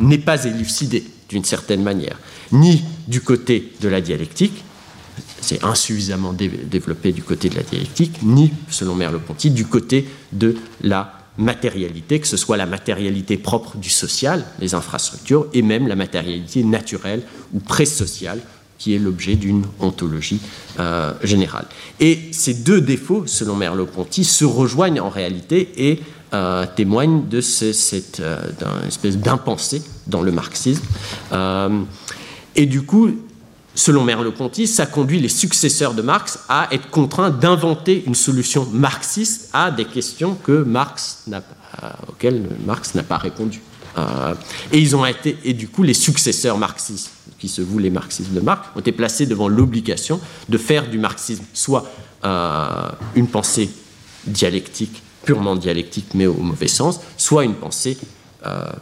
n'est 0.00 0.18
pas 0.18 0.44
élucidée 0.46 1.04
d'une 1.28 1.44
certaine 1.44 1.82
manière 1.82 2.18
ni 2.52 2.82
du 3.08 3.20
côté 3.20 3.72
de 3.80 3.88
la 3.88 4.00
dialectique, 4.00 4.64
c'est 5.42 5.62
insuffisamment 5.64 6.32
développé 6.32 7.12
du 7.12 7.22
côté 7.22 7.48
de 7.50 7.56
la 7.56 7.62
dialectique, 7.62 8.22
ni, 8.22 8.52
selon 8.70 8.94
Merleau-Ponty, 8.94 9.50
du 9.50 9.66
côté 9.66 10.06
de 10.32 10.56
la 10.82 11.18
matérialité, 11.36 12.20
que 12.20 12.26
ce 12.26 12.36
soit 12.36 12.56
la 12.56 12.66
matérialité 12.66 13.36
propre 13.36 13.76
du 13.76 13.90
social, 13.90 14.44
les 14.60 14.74
infrastructures, 14.74 15.46
et 15.52 15.62
même 15.62 15.88
la 15.88 15.96
matérialité 15.96 16.62
naturelle 16.62 17.22
ou 17.52 17.60
pré-sociale, 17.60 18.40
qui 18.78 18.94
est 18.94 18.98
l'objet 18.98 19.34
d'une 19.34 19.64
ontologie 19.80 20.40
générale. 21.22 21.66
Et 22.00 22.18
ces 22.32 22.54
deux 22.54 22.80
défauts, 22.80 23.24
selon 23.26 23.56
Merleau-Ponty, 23.56 24.24
se 24.24 24.44
rejoignent 24.44 25.00
en 25.00 25.08
réalité 25.08 25.88
et 25.90 26.00
témoignent 26.76 27.24
de 27.28 27.40
cette 27.40 28.22
espèce 28.86 29.18
d'impensée 29.18 29.82
dans 30.06 30.22
le 30.22 30.32
marxisme. 30.32 30.82
et 32.56 32.66
du 32.66 32.82
coup, 32.82 33.10
Selon 33.74 34.04
Merleau-Ponty, 34.04 34.66
ça 34.66 34.86
conduit 34.86 35.18
les 35.18 35.28
successeurs 35.28 35.94
de 35.94 36.02
Marx 36.02 36.40
à 36.48 36.68
être 36.72 36.90
contraints 36.90 37.30
d'inventer 37.30 38.04
une 38.06 38.14
solution 38.14 38.66
marxiste 38.70 39.48
à 39.52 39.70
des 39.70 39.86
questions 39.86 40.34
que 40.34 40.62
Marx 40.62 41.26
auxquelles 42.08 42.48
Marx 42.66 42.94
n'a 42.94 43.02
pas 43.02 43.16
répondu. 43.16 43.62
Euh, 43.98 44.34
et 44.72 44.78
ils 44.78 44.96
ont 44.96 45.04
été, 45.04 45.36
et 45.44 45.52
du 45.52 45.68
coup, 45.68 45.82
les 45.82 45.94
successeurs 45.94 46.58
marxistes, 46.58 47.10
qui 47.38 47.48
se 47.48 47.60
voulaient 47.60 47.90
marxistes 47.90 48.32
de 48.32 48.40
Marx, 48.40 48.68
ont 48.76 48.80
été 48.80 48.92
placés 48.92 49.26
devant 49.26 49.48
l'obligation 49.48 50.20
de 50.48 50.58
faire 50.58 50.88
du 50.88 50.98
marxisme 50.98 51.44
soit 51.52 51.90
euh, 52.24 52.88
une 53.14 53.26
pensée 53.26 53.70
dialectique, 54.26 55.02
purement 55.24 55.56
dialectique, 55.56 56.06
mais 56.14 56.26
au 56.26 56.34
mauvais 56.34 56.68
sens, 56.68 57.00
soit 57.16 57.44
une 57.44 57.54
pensée 57.54 57.98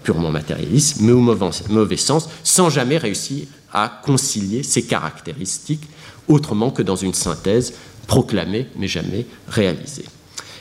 purement 0.03 0.31
matérialiste, 0.31 1.01
mais 1.01 1.13
au 1.13 1.21
mauvais, 1.21 1.51
mauvais, 1.69 1.97
sens, 1.97 2.29
sans 2.45 2.71
jamais 2.71 2.97
réussir 2.97 3.47
à 3.73 4.01
concilier 4.03 4.63
ces 4.63 4.83
caractéristiques 4.83 5.87
autrement 6.29 6.71
que 6.71 6.83
dans 6.83 6.97
une 6.97 7.15
synthèse 7.15 7.75
proclamée 8.07 8.67
mais 8.77 8.89
jamais 8.89 9.27
réalisée. 9.49 10.07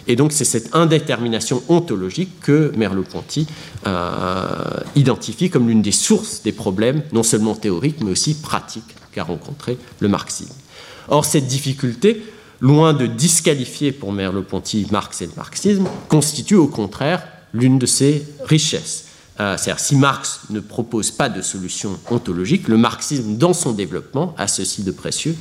Et 0.07 0.15
donc 0.15 0.31
c'est 0.31 0.45
cette 0.45 0.75
indétermination 0.75 1.61
ontologique 1.69 2.39
que 2.41 2.71
Merleau-Ponty 2.75 3.47
euh, 3.85 4.53
identifie 4.95 5.49
comme 5.49 5.67
l'une 5.67 5.81
des 5.81 5.91
sources 5.91 6.41
des 6.41 6.51
problèmes, 6.51 7.03
non 7.11 7.23
seulement 7.23 7.55
théoriques, 7.55 8.01
mais 8.03 8.11
aussi 8.11 8.33
pratiques 8.33 8.95
qu'a 9.11 9.23
rencontré 9.23 9.77
le 9.99 10.07
marxisme. 10.07 10.55
Or, 11.09 11.25
cette 11.25 11.47
difficulté, 11.47 12.23
loin 12.59 12.93
de 12.93 13.05
disqualifier 13.05 13.91
pour 13.91 14.11
Merleau-Ponty 14.11 14.87
Marx 14.91 15.21
et 15.21 15.27
le 15.27 15.33
marxisme, 15.35 15.85
constitue 16.07 16.55
au 16.55 16.67
contraire 16.67 17.23
l'une 17.53 17.79
de 17.79 17.85
ses 17.85 18.25
richesses. 18.45 19.05
Euh, 19.39 19.55
c'est-à-dire, 19.57 19.79
si 19.79 19.95
Marx 19.95 20.41
ne 20.49 20.59
propose 20.59 21.11
pas 21.11 21.29
de 21.29 21.41
solution 21.41 21.97
ontologique, 22.09 22.67
le 22.67 22.77
marxisme, 22.77 23.37
dans 23.37 23.53
son 23.53 23.71
développement, 23.71 24.35
a 24.37 24.47
ceci 24.47 24.83
de 24.83 24.91
précieux, 24.91 25.35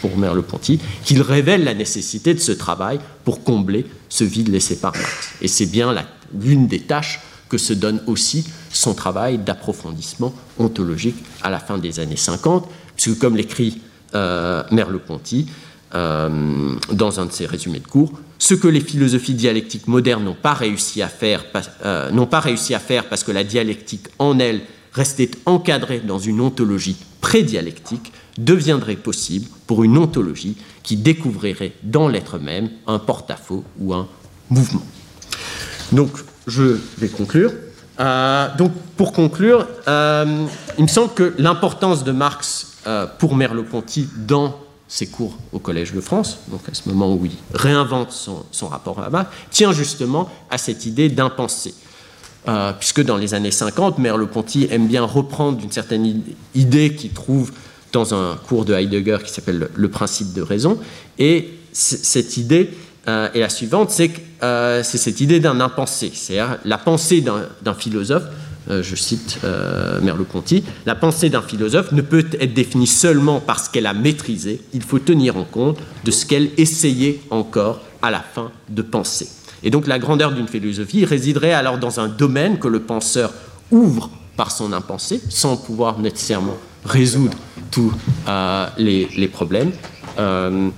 pour 0.00 0.16
Merleau-Ponty, 0.16 0.80
qu'il 1.04 1.22
révèle 1.22 1.64
la 1.64 1.74
nécessité 1.74 2.34
de 2.34 2.40
ce 2.40 2.52
travail 2.52 2.98
pour 3.24 3.42
combler 3.42 3.86
ce 4.08 4.24
vide 4.24 4.48
laissé 4.48 4.76
par 4.76 4.92
Marx. 4.94 5.30
Et 5.40 5.48
c'est 5.48 5.66
bien 5.66 5.94
l'une 6.38 6.66
des 6.66 6.80
tâches 6.80 7.20
que 7.48 7.58
se 7.58 7.72
donne 7.72 8.02
aussi 8.06 8.46
son 8.70 8.94
travail 8.94 9.38
d'approfondissement 9.38 10.34
ontologique 10.58 11.16
à 11.42 11.50
la 11.50 11.60
fin 11.60 11.78
des 11.78 12.00
années 12.00 12.16
50, 12.16 12.68
puisque 12.96 13.18
comme 13.18 13.36
l'écrit 13.36 13.80
euh, 14.14 14.62
Merleau-Ponty 14.70 15.46
euh, 15.94 16.74
dans 16.92 17.20
un 17.20 17.26
de 17.26 17.32
ses 17.32 17.46
résumés 17.46 17.78
de 17.78 17.86
cours, 17.86 18.12
ce 18.38 18.54
que 18.54 18.68
les 18.68 18.80
philosophies 18.80 19.34
dialectiques 19.34 19.86
modernes 19.86 20.24
n'ont 20.24 20.34
pas 20.34 20.54
réussi 20.54 21.02
à 21.02 21.08
faire, 21.08 21.44
euh, 21.84 22.10
n'ont 22.10 22.26
pas 22.26 22.40
réussi 22.40 22.74
à 22.74 22.78
faire 22.78 23.08
parce 23.08 23.24
que 23.24 23.32
la 23.32 23.44
dialectique 23.44 24.06
en 24.18 24.38
elle 24.38 24.60
restait 24.92 25.30
encadrée 25.46 26.00
dans 26.00 26.18
une 26.18 26.40
ontologie 26.40 26.96
pré-dialectique, 27.20 28.12
deviendrait 28.38 28.96
possible 28.96 29.46
pour 29.66 29.82
une 29.82 29.96
ontologie 29.96 30.56
qui 30.82 30.96
découvrirait 30.96 31.72
dans 31.82 32.06
l'être 32.06 32.38
même 32.38 32.68
un 32.86 32.98
porte-à-faux 32.98 33.64
ou 33.78 33.94
un 33.94 34.06
mouvement. 34.50 34.82
Donc, 35.92 36.10
je 36.46 36.78
vais 36.98 37.08
conclure. 37.08 37.52
Euh, 37.98 38.48
donc, 38.56 38.72
pour 38.96 39.12
conclure, 39.12 39.66
euh, 39.88 40.46
il 40.76 40.84
me 40.84 40.88
semble 40.88 41.14
que 41.14 41.34
l'importance 41.38 42.04
de 42.04 42.12
Marx 42.12 42.74
pour 43.18 43.34
Merleau-Ponty 43.34 44.08
dans 44.16 44.54
ses 44.88 45.06
cours 45.06 45.36
au 45.52 45.58
Collège 45.58 45.92
de 45.92 46.00
France, 46.00 46.38
donc 46.48 46.60
à 46.70 46.74
ce 46.74 46.88
moment 46.88 47.12
où 47.14 47.26
il 47.26 47.32
réinvente 47.52 48.12
son, 48.12 48.44
son 48.52 48.68
rapport 48.68 49.00
à 49.00 49.10
Marx, 49.10 49.30
tient 49.50 49.72
justement 49.72 50.30
à 50.50 50.58
cette 50.58 50.86
idée 50.86 51.08
d'impensé. 51.08 51.74
puisque 52.78 53.02
dans 53.02 53.16
les 53.16 53.34
années 53.34 53.50
50, 53.50 53.98
Merleau-Ponty 53.98 54.68
aime 54.70 54.86
bien 54.86 55.02
reprendre 55.02 55.60
une 55.62 55.72
certaine 55.72 56.22
idée 56.54 56.94
qu'il 56.94 57.10
trouve 57.10 57.50
dans 57.92 58.14
un 58.14 58.36
cours 58.36 58.64
de 58.64 58.74
Heidegger 58.74 59.18
qui 59.24 59.32
s'appelle 59.32 59.68
le, 59.74 59.88
principe 59.88 60.32
de 60.32 60.42
raison. 60.42 60.78
Et 61.18 61.50
cette 61.72 62.36
idée 62.36 62.70
euh, 63.08 63.32
est 63.32 63.40
la 63.40 63.48
suivante, 63.48 63.90
c'est 63.90 64.10
euh, 64.42 64.82
cette 64.82 65.20
idée 65.20 65.40
d'un 65.40 65.60
impensé, 65.60 66.10
c'est-à-dire 66.12 66.58
la 66.64 66.78
pensée 66.78 67.22
d'un 67.22 67.74
philosophe, 67.74 68.24
euh, 68.24 68.28
je 68.68 68.94
cite 68.96 69.40
Merleau-Ponty, 70.02 70.64
la 70.86 70.94
pensée 70.94 71.30
d'un 71.30 71.42
philosophe 71.42 71.92
ne 71.92 72.02
peut 72.02 72.26
être 72.40 72.54
définie 72.54 72.86
seulement 72.86 73.40
parce 73.40 73.68
qu'elle 73.68 73.86
a 73.86 73.94
maîtrisé, 73.94 74.60
il 74.72 74.82
faut 74.82 74.98
tenir 74.98 75.36
en 75.36 75.44
compte 75.44 75.78
de 76.04 76.10
ce 76.10 76.26
qu'elle 76.26 76.50
essayait 76.56 77.20
encore 77.30 77.80
à 78.02 78.10
la 78.10 78.20
fin 78.20 78.50
de 78.68 78.82
penser. 78.82 79.28
Et 79.62 79.70
donc 79.70 79.86
la 79.86 79.98
grandeur 79.98 80.32
d'une 80.32 80.48
philosophie 80.48 81.04
résiderait 81.04 81.52
alors 81.52 81.78
dans 81.78 82.00
un 82.00 82.08
domaine 82.08 82.58
que 82.58 82.68
le 82.68 82.80
penseur 82.80 83.32
ouvre 83.70 84.10
par 84.36 84.50
son 84.50 84.72
impensé, 84.72 85.20
sans 85.28 85.56
pouvoir 85.56 85.98
nécessairement 85.98 86.56
résoudre 86.84 87.36
tous 87.70 87.92
euh, 88.28 88.66
les, 88.78 89.28
problèmes. 89.28 89.72
Euh, 90.18 90.68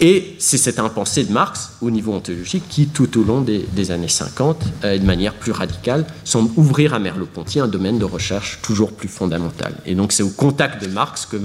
et 0.00 0.34
c'est 0.38 0.56
cette 0.56 0.78
impensée 0.78 1.24
de 1.24 1.32
Marx 1.32 1.72
au 1.82 1.90
niveau 1.90 2.14
ontologique 2.14 2.64
qui, 2.70 2.86
tout 2.86 3.20
au 3.20 3.22
long 3.22 3.42
des, 3.42 3.90
années 3.90 4.08
50, 4.08 4.62
euh, 4.84 4.98
de 4.98 5.04
manière 5.04 5.34
plus 5.34 5.52
radicale, 5.52 6.06
semble 6.24 6.50
ouvrir 6.56 6.94
à 6.94 6.98
Merleau-Ponty 6.98 7.60
un 7.60 7.68
domaine 7.68 7.98
de 7.98 8.06
recherche 8.06 8.60
toujours 8.62 8.92
plus 8.92 9.08
fondamental. 9.08 9.74
Et 9.84 9.94
donc 9.94 10.12
c'est 10.12 10.22
au 10.22 10.30
contact 10.30 10.82
de 10.82 10.88
Marx 10.88 11.26
que, 11.26 11.36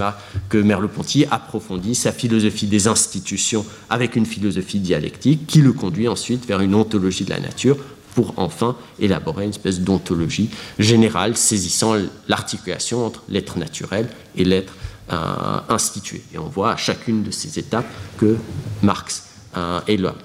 que 0.47 0.57
Merleau-Ponty 0.57 1.25
approfondit 1.29 1.95
sa 1.95 2.13
philosophie 2.13 2.67
des 2.67 2.87
institutions 2.87 3.65
avec 3.89 4.15
une 4.15 4.25
philosophie 4.25 4.79
dialectique 4.79 5.45
qui 5.47 5.61
le 5.61 5.73
conduit 5.73 6.07
ensuite 6.07 6.47
vers 6.47 6.61
une 6.61 6.75
ontologie 6.75 7.25
de 7.25 7.31
la 7.31 7.41
nature 7.41 7.75
pour 8.15 8.33
enfin 8.37 8.77
élaborer 8.97 9.43
une 9.43 9.49
espèce 9.49 9.81
d'ontologie 9.81 10.49
générale 10.79 11.35
saisissant 11.35 11.95
l'articulation 12.29 13.05
entre 13.05 13.21
l'être 13.27 13.59
naturel 13.59 14.07
et 14.37 14.45
l'être 14.45 14.73
euh, 15.11 15.59
institué. 15.69 16.23
Et 16.33 16.37
on 16.37 16.47
voit 16.47 16.73
à 16.73 16.77
chacune 16.77 17.23
de 17.23 17.31
ces 17.31 17.59
étapes 17.59 17.87
que 18.17 18.37
Marx 18.81 19.25
euh, 19.57 19.79
est 19.87 19.97
là. 19.97 20.15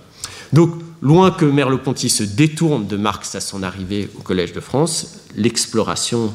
Donc, 0.53 0.75
loin 1.01 1.31
que 1.31 1.45
Merleau-Ponty 1.45 2.09
se 2.09 2.23
détourne 2.23 2.87
de 2.87 2.97
Marx 2.97 3.35
à 3.35 3.41
son 3.41 3.63
arrivée 3.63 4.11
au 4.19 4.23
Collège 4.23 4.53
de 4.53 4.61
France, 4.61 5.19
l'exploration 5.37 6.33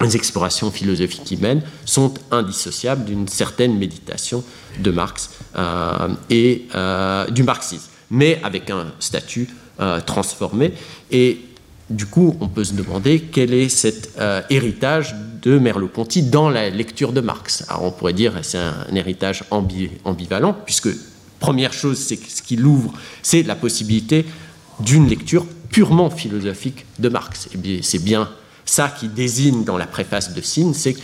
les 0.00 0.16
explorations 0.16 0.70
philosophiques 0.70 1.24
qui 1.24 1.36
mènent 1.36 1.62
sont 1.84 2.14
indissociables 2.30 3.04
d'une 3.04 3.28
certaine 3.28 3.76
méditation 3.76 4.42
de 4.78 4.90
Marx 4.90 5.28
euh, 5.56 6.08
et 6.30 6.68
du 7.30 7.42
marxisme, 7.42 7.90
mais 8.10 8.40
avec 8.42 8.70
un 8.70 8.94
statut 8.98 9.46
euh, 9.80 9.98
transformé. 10.02 10.74
Et 11.10 11.40
du 11.90 12.06
coup, 12.06 12.36
on 12.40 12.48
peut 12.48 12.64
se 12.64 12.74
demander 12.74 13.20
quel 13.20 13.52
est 13.52 13.68
cet 13.68 14.12
euh, 14.18 14.42
héritage 14.48 15.14
de 15.42 15.58
Merleau-Ponty 15.58 16.22
dans 16.22 16.48
la 16.48 16.70
lecture 16.70 17.12
de 17.12 17.20
Marx. 17.20 17.64
Alors 17.68 17.84
on 17.84 17.90
pourrait 17.90 18.12
dire 18.12 18.38
c'est 18.42 18.58
un, 18.58 18.86
héritage 18.94 19.44
ambivalent, 19.50 20.56
puisque 20.64 20.88
première 21.40 21.72
chose, 21.72 21.98
c'est 21.98 22.16
ce 22.16 22.42
qu'il 22.42 22.64
ouvre, 22.64 22.92
c'est 23.22 23.42
la 23.42 23.56
possibilité 23.56 24.24
d'une 24.78 25.08
lecture 25.08 25.46
purement 25.70 26.10
philosophique 26.10 26.86
de 26.98 27.08
Marx. 27.08 27.48
Et 27.64 27.82
c'est 27.82 28.02
bien 28.02 28.28
ça 28.64 28.88
qui 28.88 29.08
désigne 29.08 29.64
dans 29.64 29.76
la 29.76 29.86
préface 29.86 30.32
de 30.32 30.40
Sine, 30.40 30.74
c'est 30.74 30.96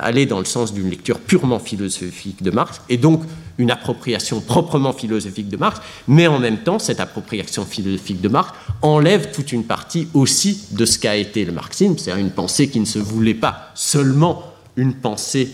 aller 0.00 0.26
dans 0.26 0.38
le 0.38 0.44
sens 0.44 0.72
d'une 0.72 0.90
lecture 0.90 1.18
purement 1.18 1.58
philosophique 1.58 2.42
de 2.42 2.50
Marx, 2.50 2.80
et 2.88 2.96
donc 2.96 3.22
une 3.58 3.70
appropriation 3.70 4.40
proprement 4.40 4.92
philosophique 4.92 5.48
de 5.48 5.56
Marx, 5.56 5.80
mais 6.08 6.26
en 6.26 6.38
même 6.38 6.58
temps, 6.58 6.78
cette 6.78 7.00
appropriation 7.00 7.64
philosophique 7.64 8.20
de 8.20 8.28
Marx 8.28 8.52
enlève 8.80 9.30
toute 9.32 9.52
une 9.52 9.64
partie 9.64 10.08
aussi 10.14 10.66
de 10.72 10.84
ce 10.84 10.98
qu'a 10.98 11.16
été 11.16 11.44
le 11.44 11.52
marxisme, 11.52 11.96
c'est-à-dire 11.98 12.24
une 12.24 12.32
pensée 12.32 12.68
qui 12.68 12.80
ne 12.80 12.84
se 12.84 12.98
voulait 12.98 13.34
pas 13.34 13.70
seulement 13.74 14.44
une 14.76 14.94
pensée 14.94 15.50